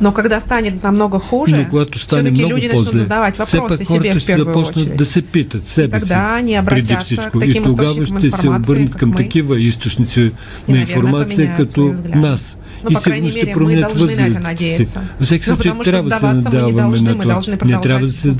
[0.00, 3.84] Но когда станет намного хуже, Но когато стане все-таки много люди начнут по-зле, задавать вопросы
[3.84, 4.96] себе в первую очередь.
[4.96, 7.30] да се питат себе си Тогда они обратятся всичко.
[7.30, 9.16] к таким И тогава ще се обърнат как към мы.
[9.16, 10.32] такива източници
[10.68, 12.18] И, на информация като свои взгляды.
[12.18, 12.56] нас.
[12.84, 14.84] Но, и по крайней сигурно ще променят възгледите си.
[15.20, 17.40] Във всеки Ну, случай что трябва да се надяваме на това.
[17.64, 18.36] Не трябва да се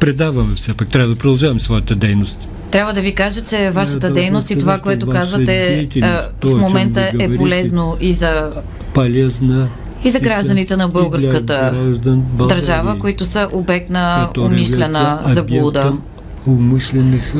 [0.00, 0.88] предаваме все пак.
[0.88, 2.48] Трябва да продължаваме своята дейност.
[2.72, 6.08] Трябва да ви кажа, че вашата да дейност и това, което казвате е,
[6.44, 8.50] о в момента е полезно и за
[8.94, 9.68] Полезна
[10.04, 11.72] И за гражданите на българската
[12.48, 15.92] държава, които са обект на умишлена заблуда.
[16.46, 17.34] Умишлених,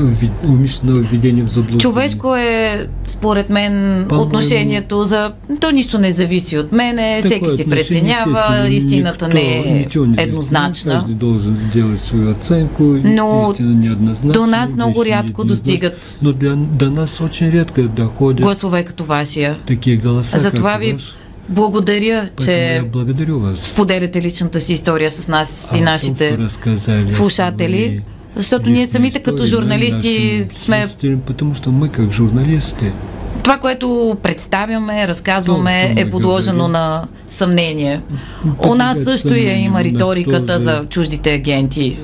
[0.44, 1.80] умишлено введение в заблуждение.
[1.80, 3.72] Човешко е, според мен,
[4.08, 5.32] По-моему- отношението за...
[5.60, 10.22] То нищо не зависи от мене, Такое всеки си преценява, истината никто не е не
[10.22, 10.92] еднозначна.
[10.94, 14.32] Каждый должен делать свою оценку, Но истина неоднозначна.
[14.32, 19.56] до нас много рядко достигат Но для, до нас очень редко доходят гласове като вашия.
[19.66, 21.14] такие голоса, Затова ви ваш.
[21.48, 23.60] благодаря, че я благодарю вас.
[23.60, 26.38] споделяте личната си история с нас А, и нашите
[27.08, 28.02] слушатели,
[28.36, 30.88] защото ние самите като да, журналисти сме
[31.26, 32.92] Потому что мы, как журналисты,
[33.44, 36.72] това, което представяме, разказваме, е подложено говори.
[36.72, 38.00] на съмнение.
[38.68, 41.98] У нас също я съмнение, има риториката за чуждите агенти.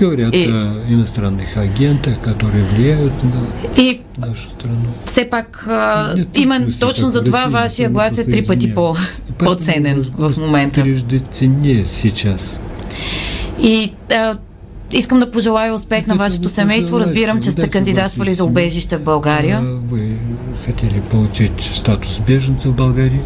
[0.00, 3.40] говорят И- о иностранных агентах, которые влияют на
[3.82, 4.88] И нашу страну.
[5.04, 5.66] все пак,
[6.16, 8.96] Нет, именно точно за това вашия глас е три пъти по,
[9.38, 10.82] по-ценен в момента.
[10.82, 12.60] Трижды ценнее сейчас.
[13.62, 14.36] И а,
[14.94, 17.00] искам да пожелая успех на вашето семейство.
[17.00, 19.60] Разбирам, че сте кандидатствали за убежище в България.
[19.90, 20.16] Вы
[20.66, 23.20] хотели получить статус беженца в Българии?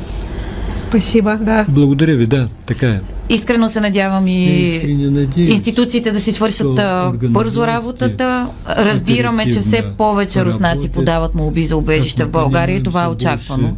[0.78, 1.66] Спасибо, да.
[1.68, 3.00] Благодаря ви, да, така е.
[3.28, 6.80] Искрено се надявам и надеюсь, институциите да си свършат
[7.22, 8.48] бързо работата.
[8.68, 13.76] Разбираме, че все повече руснаци подават молби за убежище в България и това е очаквано.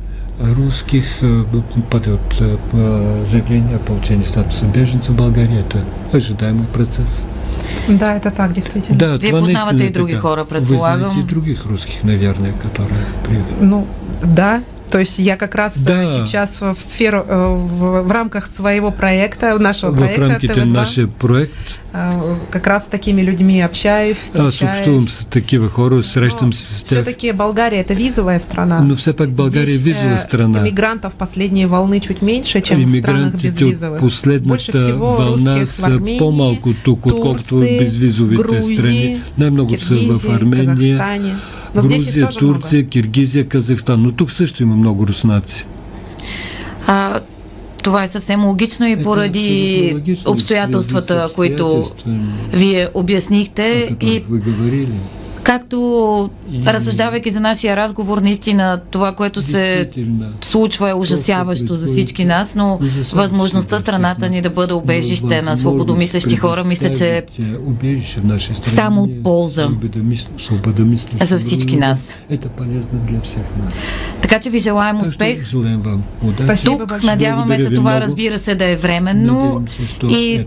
[0.61, 1.45] Русских э,
[1.91, 5.59] подает э, по- заявление о получении статуса беженца в Българии.
[5.59, 5.79] Это
[6.15, 7.13] ожидаемый процесс.
[7.89, 8.99] Да, это так, действительно.
[8.99, 10.29] Да, Вие познавате и други така.
[10.29, 11.11] хора, Вы предполагам.
[11.11, 13.55] знаете и других русских, наверное, которые приехали.
[13.61, 13.87] Ну,
[14.23, 14.63] да.
[14.91, 16.09] То есть я как раз э, Да.
[16.09, 21.53] сейчас в сферу, э, в, в рамках своего проекта, нашего В проекта ТВ2, нашия проект
[21.93, 26.83] э, как раз с такими людьми общаюсь, аз общувам с такива хора, срещам се с
[26.83, 26.99] тях.
[26.99, 28.81] Все-таки Болгария это визовая страна.
[28.81, 30.59] Но все пак България е Здесь, визова э, страна.
[30.59, 34.01] Иммигрантов последние волны чуть меньше, чем в странах безвизовых.
[34.01, 39.21] Больше последната всего вълна в са по-малко тук, отколкото безвизовите Грузии, страни.
[39.39, 41.35] Най-много са в Армения, Казахстане.
[41.77, 44.03] Их Грузия, Турция, Киргизия, Казахстан.
[44.03, 45.67] Но тук също има много руснаци.
[46.87, 47.21] А,
[47.83, 51.85] това е съвсем логично и поради логично, обстоятелствата, които
[52.53, 55.20] вие обяснихте и вы говорили.
[55.51, 59.91] Както И- разсъждавайки за нашия разговор, наистина това, което се
[60.41, 62.81] случва е ужасяващо за всички нас, но
[63.13, 67.23] възможността страната ни да бъде убежище на свободомислещи хора, мисля, че е
[68.65, 69.69] само от полза
[71.21, 72.09] за всички нас.
[74.23, 75.51] Така че ви желаем успех.
[76.65, 79.65] Тук надяваме се това, разбира се, да е временно.
[80.09, 80.45] И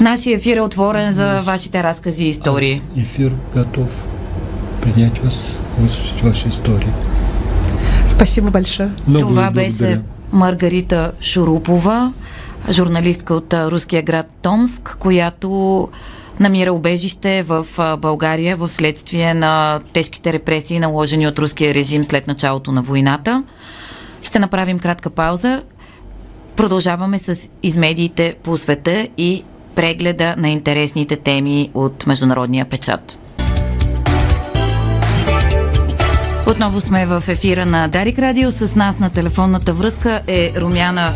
[0.00, 2.65] нашия ефир е отворен за вашите разкази и истории.
[2.96, 3.88] Эфир готов
[4.82, 6.92] принять вас, выслушать ваши истории.
[8.06, 8.90] Спасибо большое.
[9.06, 10.02] Много Това беше благодаря.
[10.32, 12.12] Маргарита Шурупова,
[12.70, 15.88] журналистка от руския град Томск, която
[16.40, 17.66] намира убежище в
[17.98, 23.44] България в следствие на тежките репресии, наложени от руския режим след началото на войната.
[24.22, 25.62] Ще направим кратка пауза.
[26.56, 29.44] Продължаваме с измедиите по света и
[29.76, 33.18] прегледа на интересните теми от международния печат.
[36.50, 38.52] Отново сме в ефира на Дарик Радио.
[38.52, 41.12] С нас на телефонната връзка е Румяна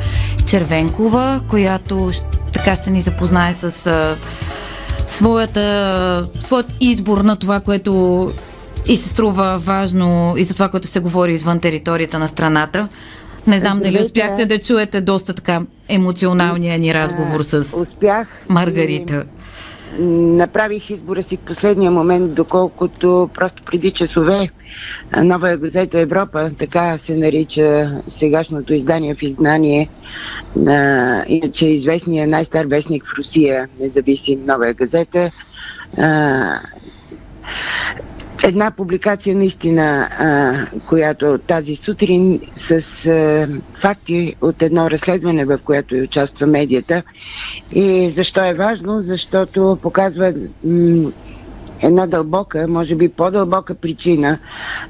[0.46, 2.11] Червенкова, която
[2.53, 4.16] така ще ни запознае с а,
[5.09, 8.33] своята, своят избор на това, което
[8.87, 12.88] и се струва важно и за това, което се говори извън територията на страната.
[13.46, 18.29] Не знам дали успяхте да чуете доста така емоционалния ни разговор с Успях.
[18.48, 19.24] Маргарита.
[19.98, 24.48] Направих избора си в последния момент, доколкото просто преди часове
[25.16, 29.88] Нова газета Европа, така се нарича сегашното издание в иззнание,
[30.57, 35.31] на, иначе известният най-стар вестник в Русия, независим Нова газета,
[38.44, 42.70] една публикация наистина, а, която тази сутрин с
[43.07, 47.03] а, факти от едно разследване, в което и участва медията.
[47.70, 49.00] И защо е важно?
[49.00, 51.11] Защото показва м-
[51.83, 54.38] една дълбока, може би по-дълбока причина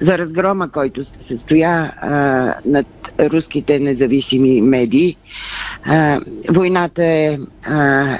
[0.01, 2.11] за разгрома, който се състоя а,
[2.65, 2.87] над
[3.21, 5.17] руските независими медии.
[5.85, 8.19] А, войната е а,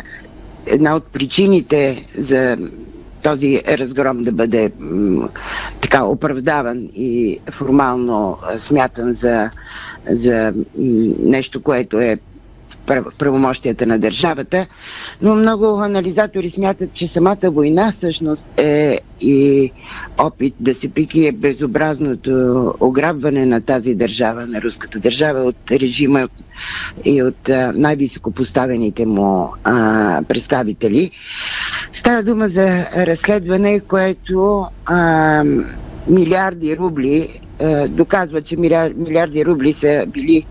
[0.67, 2.57] една от причините за
[3.23, 4.73] този разгром да бъде
[5.81, 8.21] така оправдаван и формално
[8.59, 9.51] смятан за,
[10.07, 10.53] за
[11.19, 12.19] нещо, което е
[13.19, 14.67] правомощията на държавата,
[15.23, 19.71] но много анализатори смятат, че самата война всъщност е и
[20.19, 22.31] опит да се прикрие безобразното
[22.81, 26.29] ограбване на тази държава, на руската държава от режима
[27.05, 31.11] и от а, най-високо поставените му а, представители.
[31.93, 35.45] Става дума за разследване, което а,
[36.09, 37.29] милиарди рубли
[37.61, 40.47] а, доказва, че милиарди рубли са били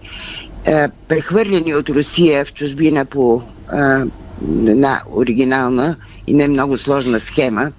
[1.08, 4.06] прехвърлени от Русия в чужбина по а,
[4.68, 5.96] една оригинална
[6.28, 7.72] и не много сложна схема.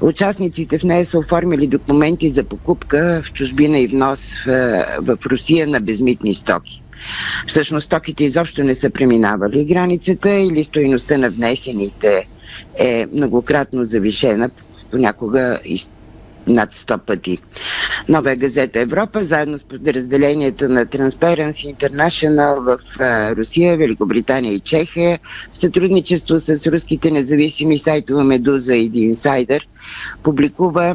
[0.00, 5.66] Участниците в нея са оформили документи за покупка в чужбина и внос в, в Русия
[5.66, 6.82] на безмитни стоки.
[7.46, 12.28] Всъщност стоките изобщо не са преминавали границата или стоиността на внесените
[12.78, 14.50] е многократно завишена,
[14.90, 15.58] понякога
[16.48, 17.38] над 100 пъти.
[18.08, 22.78] Нова газета Европа, заедно с подразделението на Transparency International в
[23.36, 25.18] Русия, Великобритания и Чехия,
[25.52, 29.60] в сътрудничество с руските независими сайтове Медуза и The Insider,
[30.22, 30.94] публикува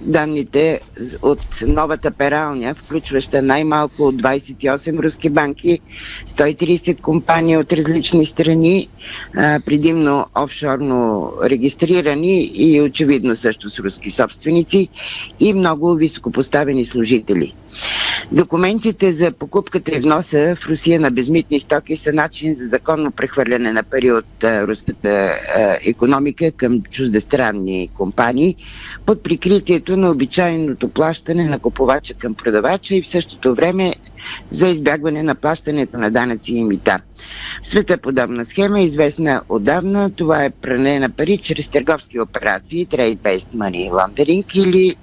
[0.00, 0.80] данните
[1.22, 5.80] от новата пералня, включваща най-малко 28 руски банки,
[6.28, 8.88] 130 компании от различни страни,
[9.66, 14.88] предимно офшорно регистрирани и очевидно също с руски собственици
[15.40, 17.54] и много високопоставени служители.
[18.32, 23.72] Документите за покупката и вноса в Русия на безмитни стоки са начин за законно прехвърляне
[23.72, 25.32] на пари от руската
[25.86, 28.56] економика към чуждестранни компании,
[29.10, 33.94] под прикритието на обичайното плащане на купувача към продавача и в същото време
[34.50, 37.00] за избягване на плащането на данъци и мита.
[37.62, 40.10] В света подобна схема е известна отдавна.
[40.10, 44.96] Това е пране на пари чрез търговски операции, trade-based money laundering или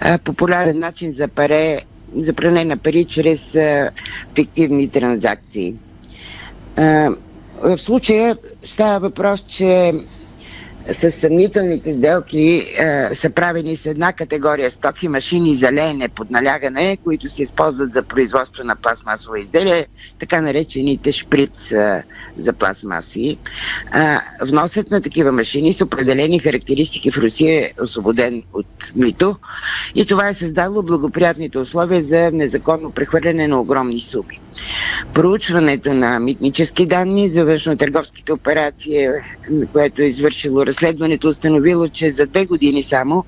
[0.00, 1.80] а, популярен начин за, паре,
[2.14, 3.90] за пране на пари чрез а,
[4.34, 5.74] фиктивни транзакции.
[6.76, 7.10] А,
[7.62, 9.92] в случая става въпрос, че
[10.88, 12.40] с съмнителните сделки
[12.78, 17.92] е, са правени с една категория стоки, машини за леене под налягане, които се използват
[17.92, 19.86] за производство на пластмасово изделие,
[20.18, 22.02] така наречените шприц е,
[22.38, 23.28] за пластмаси.
[23.28, 23.36] Е,
[24.42, 28.66] вносът на такива машини с определени характеристики в Русия е освободен от
[28.96, 29.36] мито
[29.94, 34.40] и това е създало благоприятните условия за незаконно прехвърляне на огромни суми.
[35.14, 39.08] Проучването на митнически данни за външно-търговските операции,
[39.72, 43.24] което е извършило разследването, установило, че за две години само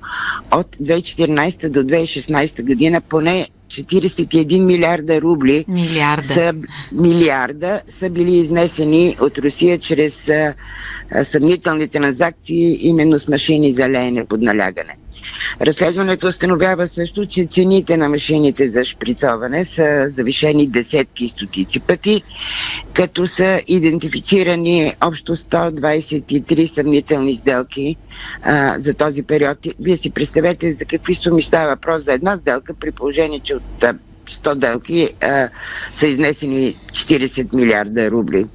[0.51, 6.23] от 2014 до 2016 година поне 41 милиарда рубли милиарда.
[6.23, 6.53] Са,
[6.91, 10.53] милиарда са били изнесени от Русия чрез а,
[11.23, 14.97] съмнителни транзакции именно с машини за леене под налягане.
[15.61, 22.23] Разследването установява също, че цените на машините за шприцоване са завишени десетки и стотици пъти,
[22.93, 27.95] като са идентифицирани общо 123 съмнителни сделки
[28.43, 29.57] а, за този период.
[29.79, 33.63] Вие си представете за какви суми става въпрос за една сделка, при положение, че от
[34.29, 35.49] 100 делки а,
[35.95, 38.45] са изнесени 40 милиарда рубли.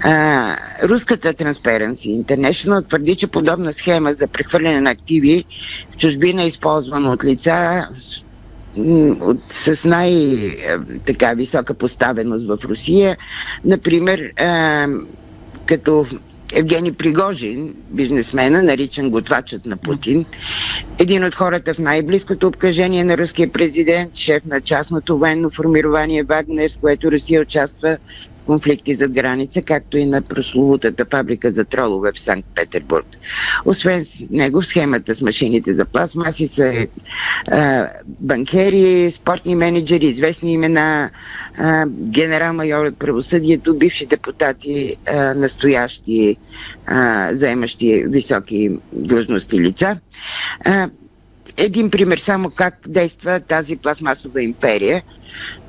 [0.00, 5.44] А, руската Transparency International твърди, че подобна схема за прехвърляне на активи
[5.92, 7.88] в чужбина е използвана от лица
[9.20, 13.16] от, с най-така висока поставеност в Русия.
[13.64, 14.86] Например, а,
[15.66, 16.06] като
[16.52, 20.24] Евгений Пригожин, бизнесмена, наричан готвачът на Путин,
[20.98, 26.70] един от хората в най-близкото обкръжение на руския президент, шеф на частното военно формирование Вагнер,
[26.70, 27.98] с което Русия участва
[28.46, 33.06] конфликти зад граница, както и на прословутата фабрика за тролове в Санкт-Петербург.
[33.64, 36.86] Освен него в схемата с машините за пластмаси са
[37.48, 41.10] а, банкери, спортни менеджери, известни имена,
[41.88, 46.36] генерал-майор от правосъдието, бивши депутати, а, настоящи,
[46.86, 49.98] а, заемащи високи длъжности лица.
[50.64, 50.88] А,
[51.56, 55.02] един пример само как действа тази пластмасова империя.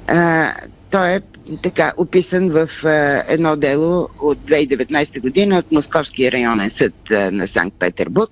[0.08, 0.54] А,
[0.92, 1.22] той е
[1.62, 7.48] така описан в а, едно дело от 2019 година от Московския районен съд а, на
[7.48, 8.32] Санкт-Петербург,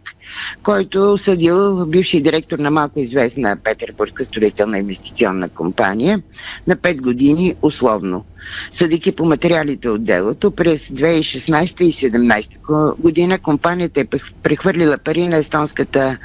[0.63, 6.21] който осъдил бивши директор на малко известна Петербургска строителна инвестиционна компания
[6.67, 8.25] на 5 години условно.
[8.71, 14.05] Съдики по материалите от делото, през 2016 и 2017 година компанията е
[14.43, 16.17] прехвърлила пари на естонската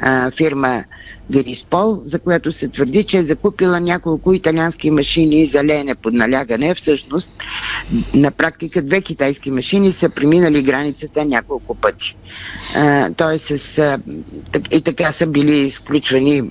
[0.00, 0.84] а, фирма
[1.32, 6.74] Гериспол, за която се твърди, че е закупила няколко италиански машини за леене под налягане.
[6.74, 7.32] Всъщност,
[8.14, 12.16] на практика две китайски машини са преминали границата няколко пъти.
[13.16, 13.98] Тоест, с,
[14.70, 16.42] и така са били изключвани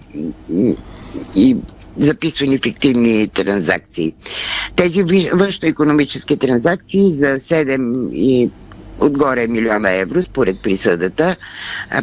[1.35, 1.57] и
[1.97, 4.13] записвани фиктивни транзакции.
[4.75, 8.49] Тези външно-економически транзакции за 7 и
[9.01, 11.35] отгоре милиона евро, според присъдата.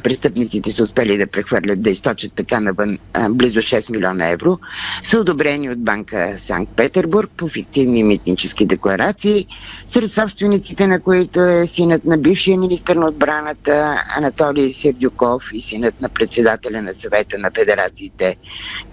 [0.02, 2.98] Престъпниците са успели да прехвърлят, да източат така навън
[3.30, 4.58] близо 6 милиона евро,
[5.02, 9.46] са одобрени от банка Санкт-Петербург по фиктивни митнически декларации,
[9.86, 16.00] сред собствениците на които е синът на бившия министр на отбраната Анатолий Сердюков и синът
[16.00, 18.36] на председателя на съвета на федерациите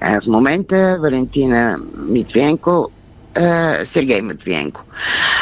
[0.01, 1.78] в момента Валентина
[3.36, 4.83] Митвиенко Сергей Матвиенко.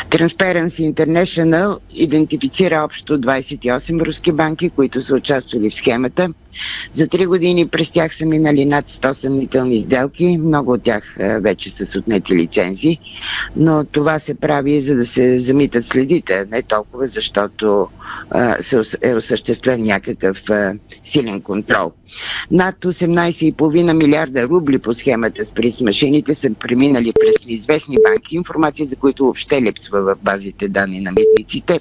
[0.10, 6.30] Transparency International идентифицира общо 28 руски банки, които са участвали в схемата.
[6.92, 11.70] За три години през тях са минали над 100 съмнителни сделки, много от тях вече
[11.70, 13.00] са с отнети лицензии,
[13.56, 17.88] но това се прави за да се замитат следите, не толкова защото
[18.60, 20.44] се е осъществен някакъв
[21.04, 21.92] силен контрол.
[22.52, 28.88] Над 18,5 милиарда рубли по схемата с приз машините са преминали през неизвестни банки, информация
[28.88, 31.80] за които въобще липсва в базите данни на митниците.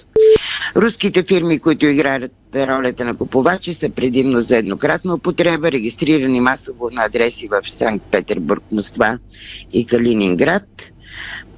[0.77, 7.05] Руските фирми, които играят ролята на купувачи, са предимно за еднократна употреба, регистрирани масово на
[7.05, 9.19] адреси в Санкт-Петербург, Москва
[9.73, 10.93] и Калининград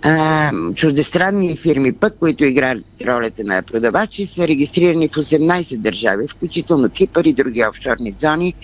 [0.05, 6.91] а, чуждестранни фирми пък, които играят ролята на продавачи, са регистрирани в 18 държави, включително
[6.91, 8.55] Кипър и други офшорни зони.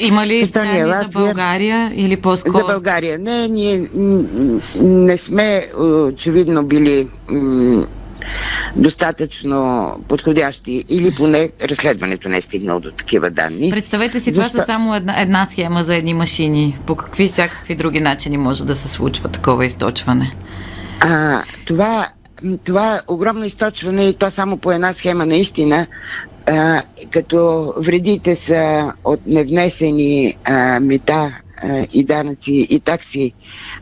[0.00, 2.58] Има ли Естония, данни Латвия, за България или по-скоро?
[2.58, 3.48] За България не.
[3.48, 3.88] Ние
[4.76, 7.08] не сме очевидно били
[8.76, 13.70] достатъчно подходящи или поне разследването не е стигнало до такива данни.
[13.70, 14.58] Представете си, това Защо...
[14.58, 16.78] са само една, една схема за едни машини.
[16.86, 20.32] По какви всякакви други начини може да се случва такова източване?
[21.00, 22.08] А, това,
[22.64, 25.86] това огромно източване и то само по една схема наистина,
[26.46, 33.32] а, като вредите са от невнесени а, мета а, и данъци и такси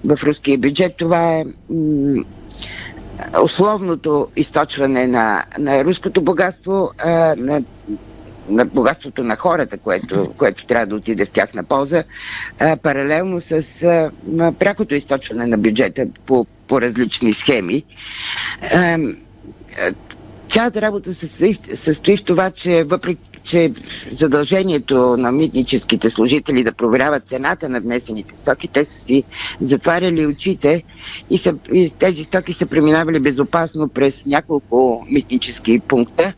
[0.05, 2.25] в руския бюджет, това е м-
[3.43, 7.63] условното източване на, на руското богатство, а, на
[8.49, 12.05] на богатството на хората, което, което трябва да отиде в тяхна полза,
[12.59, 13.53] а, паралелно с
[13.83, 14.11] а,
[14.53, 17.85] прякото източване на бюджета по, по различни схеми.
[18.65, 18.99] А,
[20.49, 21.29] цялата работа се
[21.75, 23.73] състои в това, че въпреки че
[24.11, 29.25] задължението на митническите служители да проверяват цената на внесените стоки, те са си
[29.61, 30.83] затваряли очите
[31.31, 34.79] и, са, и тези стоки са преминавали безопасно през няколко
[35.09, 36.35] митнически пункта,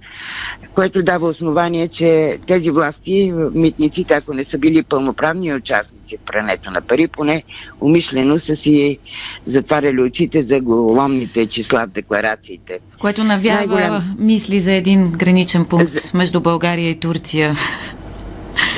[0.74, 6.70] което дава основание, че тези власти, митниците, ако не са били пълноправни участници в прането
[6.70, 7.42] на пари, поне
[7.80, 8.98] умишлено са си
[9.46, 12.78] затваряли очите за голомните числа в декларациите.
[12.98, 14.16] Което навява Най-голям...
[14.18, 16.18] мисли за един граничен пункт за...
[16.18, 17.56] между България и Турция.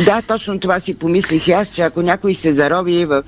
[0.04, 3.22] Да, точно това си помислих аз, че ако някой се зароби в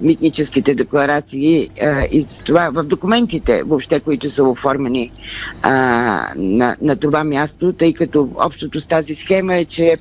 [0.00, 5.12] митническите декларации а, и това в документите въобще, които са оформени
[5.62, 5.72] а,
[6.36, 9.96] на, на това място, тъй като общото с тази схема е, че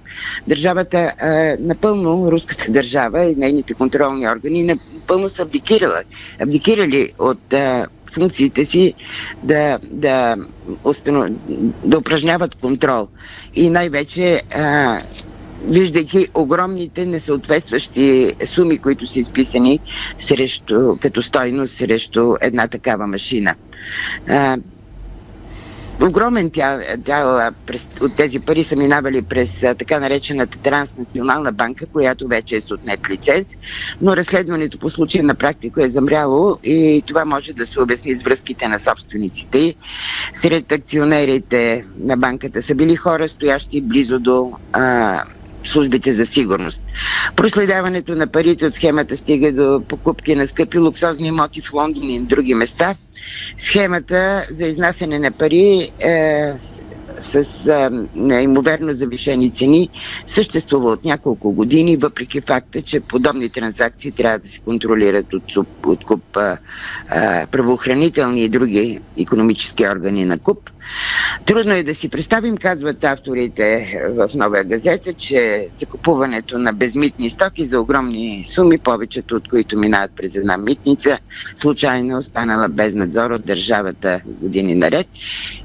[0.47, 6.05] държавата а, напълно, руската държава и нейните контролни органи напълно са абдикирали,
[6.41, 8.93] абдикирали от а, функциите си
[9.43, 10.35] да, да,
[10.83, 11.29] установ...
[11.83, 13.07] да упражняват контрол.
[13.55, 14.97] И най-вече а,
[15.63, 19.79] виждайки огромните несъответстващи суми, които са изписани
[20.19, 23.55] срещу, като стойност срещу една такава машина.
[24.27, 24.57] А,
[26.01, 32.55] огромен тя, през, от тези пари са минавали през така наречената транснационална банка, която вече
[32.55, 33.47] е с отнет лиценз,
[34.01, 38.23] но разследването по случая на практика е замряло и това може да се обясни с
[38.23, 39.75] връзките на собствениците.
[40.33, 45.23] Сред акционерите на банката са били хора, стоящи близо до а,
[45.69, 46.81] службите за сигурност.
[47.35, 52.19] Проследяването на парите от схемата стига до покупки на скъпи луксозни имоти в Лондон и
[52.19, 52.95] на други места.
[53.57, 56.53] Схемата за изнасяне на пари е,
[57.17, 57.35] с
[57.67, 59.89] а, неимоверно завишени цени
[60.27, 65.43] съществува от няколко години, въпреки факта, че подобни транзакции трябва да се контролират от,
[65.85, 66.57] от куп а,
[67.09, 70.69] а, правоохранителни и други економически органи на куп.
[71.45, 77.65] Трудно е да си представим, казват авторите в Нова газета, че закупуването на безмитни стоки
[77.65, 81.19] за огромни суми, повечето от които минават през една митница,
[81.55, 85.07] случайно останала без надзор от държавата години наред.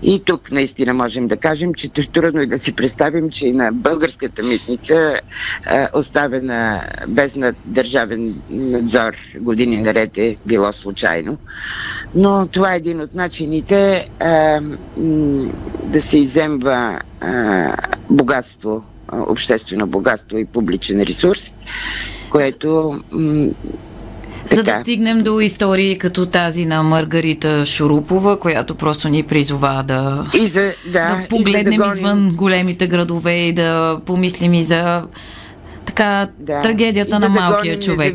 [0.02, 3.72] И тук наистина можем да кажем, че трудно е да си представим, че и на
[3.72, 5.20] българската митница,
[5.94, 11.38] оставена без държавен надзор години наред е било случайно.
[12.14, 14.06] Но това е един от начините
[15.84, 17.76] да се иземва а,
[18.10, 21.54] богатство, а, обществено богатство и публичен ресурс,
[22.30, 23.48] което м-
[24.52, 30.26] За да стигнем до истории като тази на Маргарита Шурупова, която просто ни призова да,
[30.34, 34.64] и за, да, да погледнем и за да извън големите градове и да помислим и
[34.64, 35.02] за
[35.94, 36.62] така да.
[36.62, 38.14] трагедията и на малкия да човек.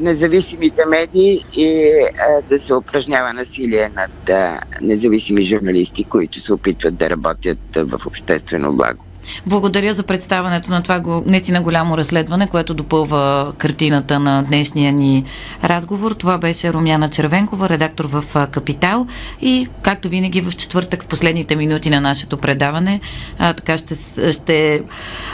[0.00, 6.96] Независимите медии и а, да се упражнява насилие над а, независими журналисти, които се опитват
[6.96, 9.04] да работят а, в обществено благо.
[9.46, 15.24] Благодаря за представането на това наистина голямо разследване, което допълва картината на днешния ни
[15.64, 16.12] разговор.
[16.12, 19.06] Това беше Румяна Червенкова, редактор в Капитал
[19.40, 23.00] и както винаги в четвъртък в последните минути на нашето предаване
[23.38, 23.94] а, така ще,
[24.32, 24.82] ще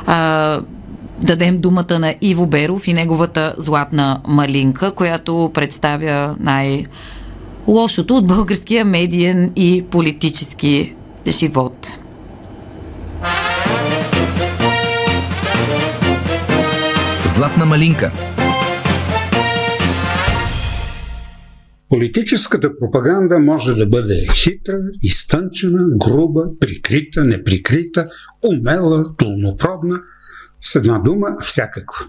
[0.06, 0.60] а,
[1.22, 6.86] дадем думата на Иво Беров и неговата златна малинка, която представя най-
[7.68, 10.94] лошото от българския медиен и политически
[11.28, 11.96] живот.
[17.24, 18.12] Златна малинка
[21.88, 28.08] Политическата пропаганда може да бъде хитра, изтънчена, груба, прикрита, неприкрита,
[28.52, 30.00] умела, долнопробна–
[30.60, 32.06] с една дума, всякаква.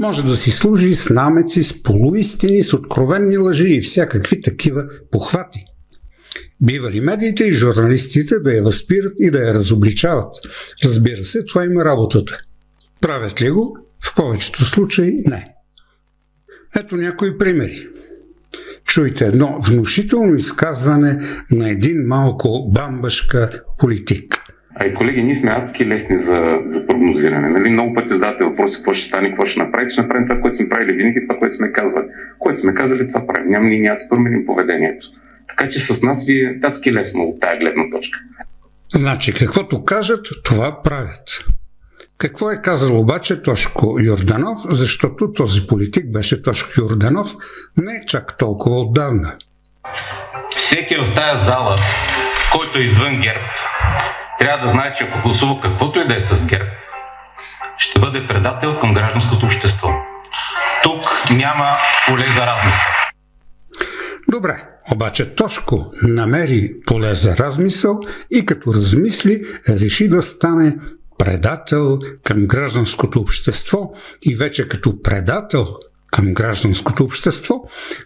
[0.00, 5.64] Може да си служи с намеци, с полуистини, с откровенни лъжи и всякакви такива похвати.
[6.60, 10.34] Бива ли медиите и журналистите да я възпират и да я разобличават?
[10.84, 12.38] Разбира се, това има работата.
[13.00, 13.78] Правят ли го?
[14.04, 15.54] В повечето случаи не.
[16.76, 17.88] Ето някои примери.
[18.86, 24.45] Чуйте едно внушително изказване на един малко бамбашка политик.
[24.80, 27.48] А и колеги, ние сме адски лесни за, за прогнозиране.
[27.48, 27.70] Нали?
[27.70, 30.68] Много пъти задавате въпроси, какво ще стане, какво ще направи, ще направим това, което сме
[30.68, 32.06] правили винаги, това, което сме казвали.
[32.38, 33.50] Което сме казали, това правим.
[33.50, 35.06] Няма ние няма да променим поведението.
[35.48, 38.18] Така че с нас ви е адски лесно от тая гледна точка.
[38.94, 41.44] Значи, каквото кажат, това правят.
[42.18, 47.34] Какво е казал обаче Тошко Йорданов, защото този политик беше Тошко Йорданов
[47.76, 49.32] не чак толкова отдавна.
[50.56, 51.78] Всеки в тази зала,
[52.52, 53.40] който е извън ГЕРБ,
[54.46, 56.64] трябва да знае, че ако гласува каквото и да е с ГЕРБ,
[57.78, 59.88] ще бъде предател към гражданското общество.
[60.82, 61.76] Тук няма
[62.06, 62.92] поле за размисъл.
[64.28, 70.76] Добре, обаче Тошко намери поле за размисъл и като размисли, реши да стане
[71.18, 73.92] предател към гражданското общество
[74.22, 75.66] и вече като предател
[76.16, 77.54] към гражданското общество,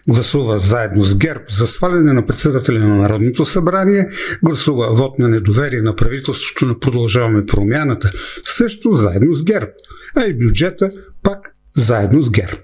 [0.09, 4.09] гласува заедно с ГЕРБ за сваляне на председателя на Народното събрание,
[4.43, 8.11] гласува вод на недоверие на правителството на Продължаваме промяната,
[8.43, 9.71] също заедно с ГЕРБ,
[10.15, 10.89] а и бюджета
[11.23, 12.61] пак заедно с ГЕРБ.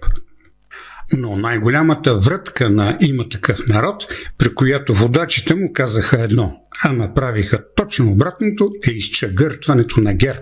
[1.18, 7.64] Но най-голямата врътка на има такъв народ, при която водачите му казаха едно, а направиха
[7.76, 10.40] точно обратното, е изчегъртването на ГЕРБ.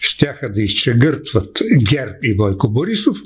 [0.00, 3.16] Щяха да изчегъртват ГЕРБ и Бойко Борисов,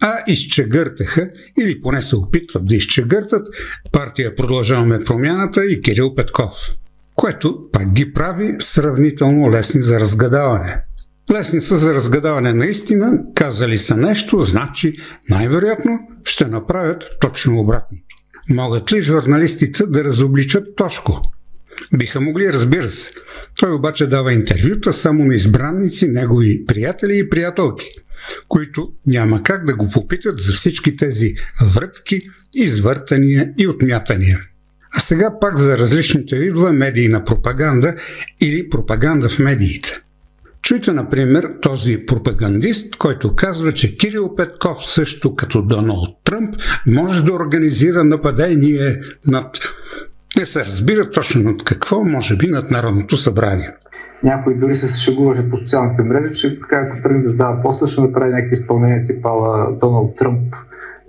[0.00, 1.30] а изчегъртаха,
[1.60, 3.46] или поне се опитват да изчегъртат,
[3.92, 6.52] партия Продължаваме промяната и Кирил Петков,
[7.16, 10.76] което пак ги прави сравнително лесни за разгадаване.
[11.32, 14.92] Лесни са за разгадаване наистина, казали са нещо, значи
[15.30, 18.04] най-вероятно ще направят точно обратното.
[18.50, 21.20] Могат ли журналистите да разобличат Тошко?
[21.96, 23.10] Биха могли, разбира се.
[23.58, 27.88] Той обаче дава интервюта само на избранници, негови приятели и приятелки–
[28.48, 31.34] които няма как да го попитат за всички тези
[31.74, 32.20] врътки,
[32.54, 34.38] извъртания и отмятания.
[34.96, 37.94] А сега пак за различните видове медийна пропаганда
[38.40, 40.00] или пропаганда в медиите.
[40.62, 46.54] Чуйте, например, този пропагандист, който казва, че Кирил Петков също като Доналд Тръмп
[46.86, 49.58] може да организира нападение над...
[50.36, 53.74] Не се разбира точно над какво, може би над Народното събрание.
[54.22, 58.00] Някой дори се шегуваше по социалните мрежи, че така, ако тръгне да задава после, ще
[58.00, 59.30] направи някакви изпълнения типа
[59.80, 60.54] Доналд Тръмп,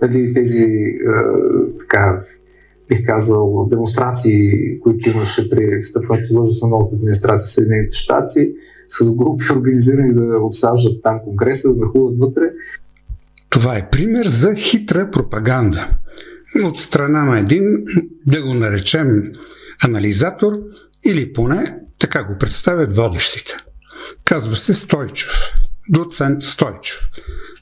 [0.00, 0.96] дали тези е,
[1.78, 2.20] така,
[2.88, 8.52] бих казал, демонстрации, които имаше при встъпването в на новата администрация в Съединените щати,
[8.88, 12.42] с групи организирани да обсаждат там конгреса, да нахуват вътре.
[13.50, 15.90] Това е пример за хитра пропаганда.
[16.64, 17.62] От страна на един,
[18.26, 19.32] да го наречем
[19.84, 20.52] анализатор,
[21.04, 23.56] или поне така го представят водещите.
[24.24, 25.32] Казва се Стойчев.
[25.88, 26.98] Доцент Стойчев.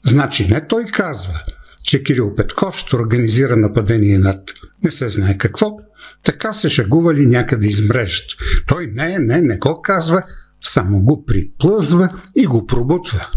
[0.05, 1.43] Значи не той казва,
[1.83, 4.51] че Кирил Петков ще организира нападение над
[4.83, 5.77] не се знае какво.
[6.23, 8.35] Така се шагували някъде из мрежата.
[8.67, 10.23] Той не, не, не го казва,
[10.61, 13.29] само го приплъзва и го пробутва.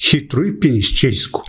[0.00, 1.44] Хитро и пинисчейско.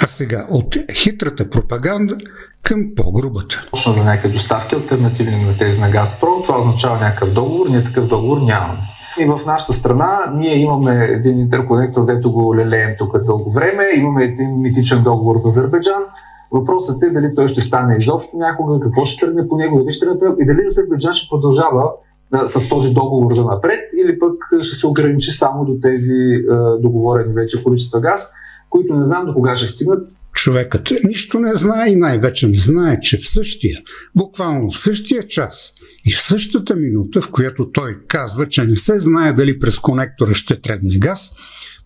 [0.00, 2.16] А сега от хитрата пропаганда
[2.62, 3.68] към по-грубата.
[3.70, 8.06] Точно за някакви доставки, альтернативни на тези на Газпром, това означава някакъв договор, ние такъв
[8.06, 8.78] договор нямаме.
[9.20, 14.24] И в нашата страна ние имаме един интерконектор, дето го лелеем тук дълго време, имаме
[14.24, 16.02] един митичен договор в Азербайджан,
[16.52, 20.06] Въпросът е дали той ще стане изобщо някога, какво ще тръгне по него, дали ще
[20.06, 21.90] тръгне и дали Азербайджан ще продължава
[22.46, 26.14] с този договор за напред или пък ще се ограничи само до тези
[26.80, 28.32] договорени вече количества газ,
[28.70, 30.08] които не знам до кога ще стигнат.
[30.38, 33.80] Човекът нищо не знае и най-вече не знае, че в същия,
[34.16, 35.72] буквално в същия час
[36.06, 40.34] и в същата минута, в която той казва, че не се знае дали през конектора
[40.34, 41.30] ще тръгне газ,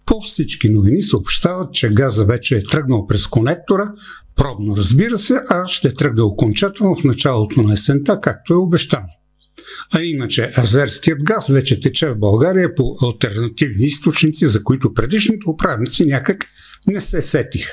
[0.07, 3.93] по всички новини съобщават, че газа вече е тръгнал през конектора,
[4.37, 9.09] пробно разбира се, а ще тръгне окончателно в началото на есента, както е обещано.
[9.95, 16.05] А иначе азерският газ вече тече в България по альтернативни източници, за които предишните управници
[16.05, 16.47] някак
[16.87, 17.67] не се сетих.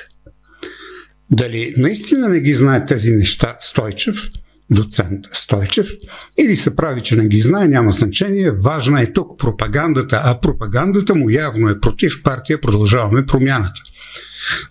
[1.30, 4.28] Дали наистина не ги знае тези неща Стойчев,
[4.70, 5.90] доцент Стойчев,
[6.38, 8.50] или се прави, че не ги знае, няма значение.
[8.50, 13.80] Важна е тук пропагандата, а пропагандата му явно е против партия Продължаваме промяната.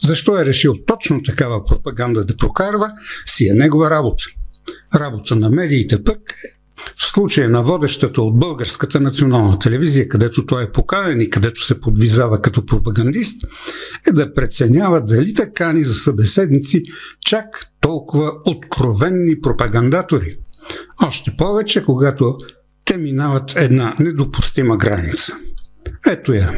[0.01, 2.91] Защо е решил точно такава пропаганда да прокарва,
[3.25, 4.23] си е негова работа.
[4.95, 6.58] Работа на медиите пък е
[6.95, 11.79] в случая на водещата от Българската национална телевизия, където той е поканен и където се
[11.79, 13.45] подвизава като пропагандист,
[14.07, 16.83] е да преценява дали да кани за събеседници
[17.21, 17.45] чак
[17.81, 20.37] толкова откровенни пропагандатори.
[21.07, 22.35] Още повече, когато
[22.85, 25.33] те минават една недопустима граница.
[26.07, 26.49] Ето я.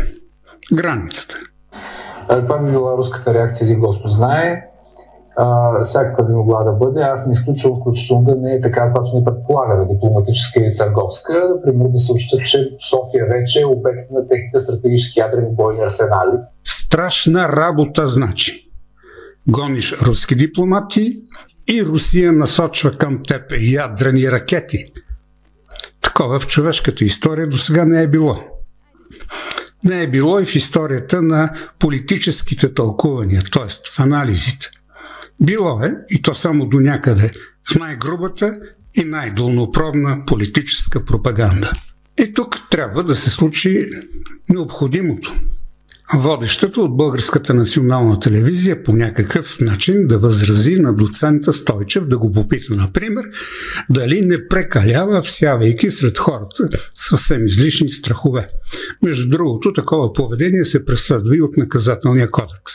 [0.73, 1.35] Границата.
[2.27, 4.70] Това би била руската реакция, един Господ знае
[5.35, 7.01] а, всякаква би могла да бъде.
[7.01, 11.49] Аз не изключвам включително да не е така, както ни предполагаме, дипломатическа или търговска.
[11.55, 16.39] Например, да учтат, че София вече е обект на техните стратегически ядрени бойни арсенали.
[16.63, 18.71] Страшна работа, значи.
[19.47, 21.21] Гониш руски дипломати
[21.73, 24.83] и Русия насочва към теб ядрени ракети.
[26.01, 28.35] Такова в човешката история до сега не е било.
[29.83, 33.67] Не е било и в историята на политическите тълкувания, т.е.
[33.95, 34.69] в анализите–
[35.41, 37.31] било е, и то само до някъде,
[37.71, 38.53] в най-грубата
[38.95, 41.71] и най-дълнопробна политическа пропаганда.
[42.19, 43.89] И тук трябва да се случи
[44.49, 45.35] необходимото.
[46.13, 52.31] Водещата от Българската национална телевизия по някакъв начин да възрази на доцента Стойчев, да го
[52.31, 53.25] попита, например,
[53.89, 58.47] дали не прекалява, всявайки сред хората съвсем излишни страхове.
[59.03, 62.73] Между другото, такова поведение се преследва и от наказателния кодекс.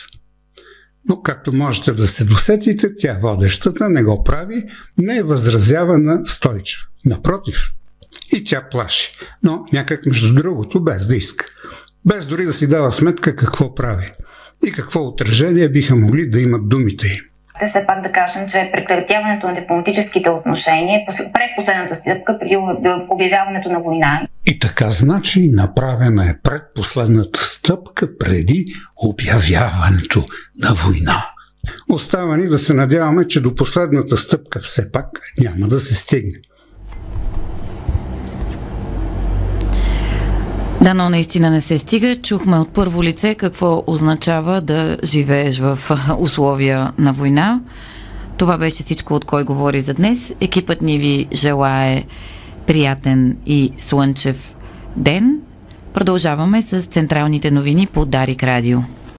[1.08, 4.62] Но както можете да се досетите, тя водещата не го прави,
[4.98, 6.80] не е възразява на Стойчев.
[7.04, 7.72] Напротив,
[8.32, 9.12] и тя плаши.
[9.42, 11.44] Но някак между другото, без да иска.
[12.06, 14.12] Без дори да си дава сметка какво прави
[14.66, 17.35] и какво отражение биха могли да имат думите им
[17.66, 22.56] все пак да кажем, че прекратяването на дипломатическите отношения е предпоследната стъпка при
[23.10, 24.26] обявяването на война.
[24.46, 28.64] И така значи направена е предпоследната стъпка преди
[29.04, 30.24] обявяването
[30.62, 31.26] на война.
[31.88, 35.06] Остава ни да се надяваме, че до последната стъпка все пак
[35.40, 36.38] няма да се стигне.
[40.86, 42.16] Да, но наистина не се стига.
[42.16, 45.78] Чухме от първо лице какво означава да живееш в
[46.18, 47.60] условия на война.
[48.36, 50.34] Това беше всичко, от кой говори за днес.
[50.40, 52.04] Екипът ни ви желае
[52.66, 54.56] приятен и слънчев
[54.96, 55.40] ден.
[55.94, 58.78] Продължаваме с централните новини по Дарик Радио.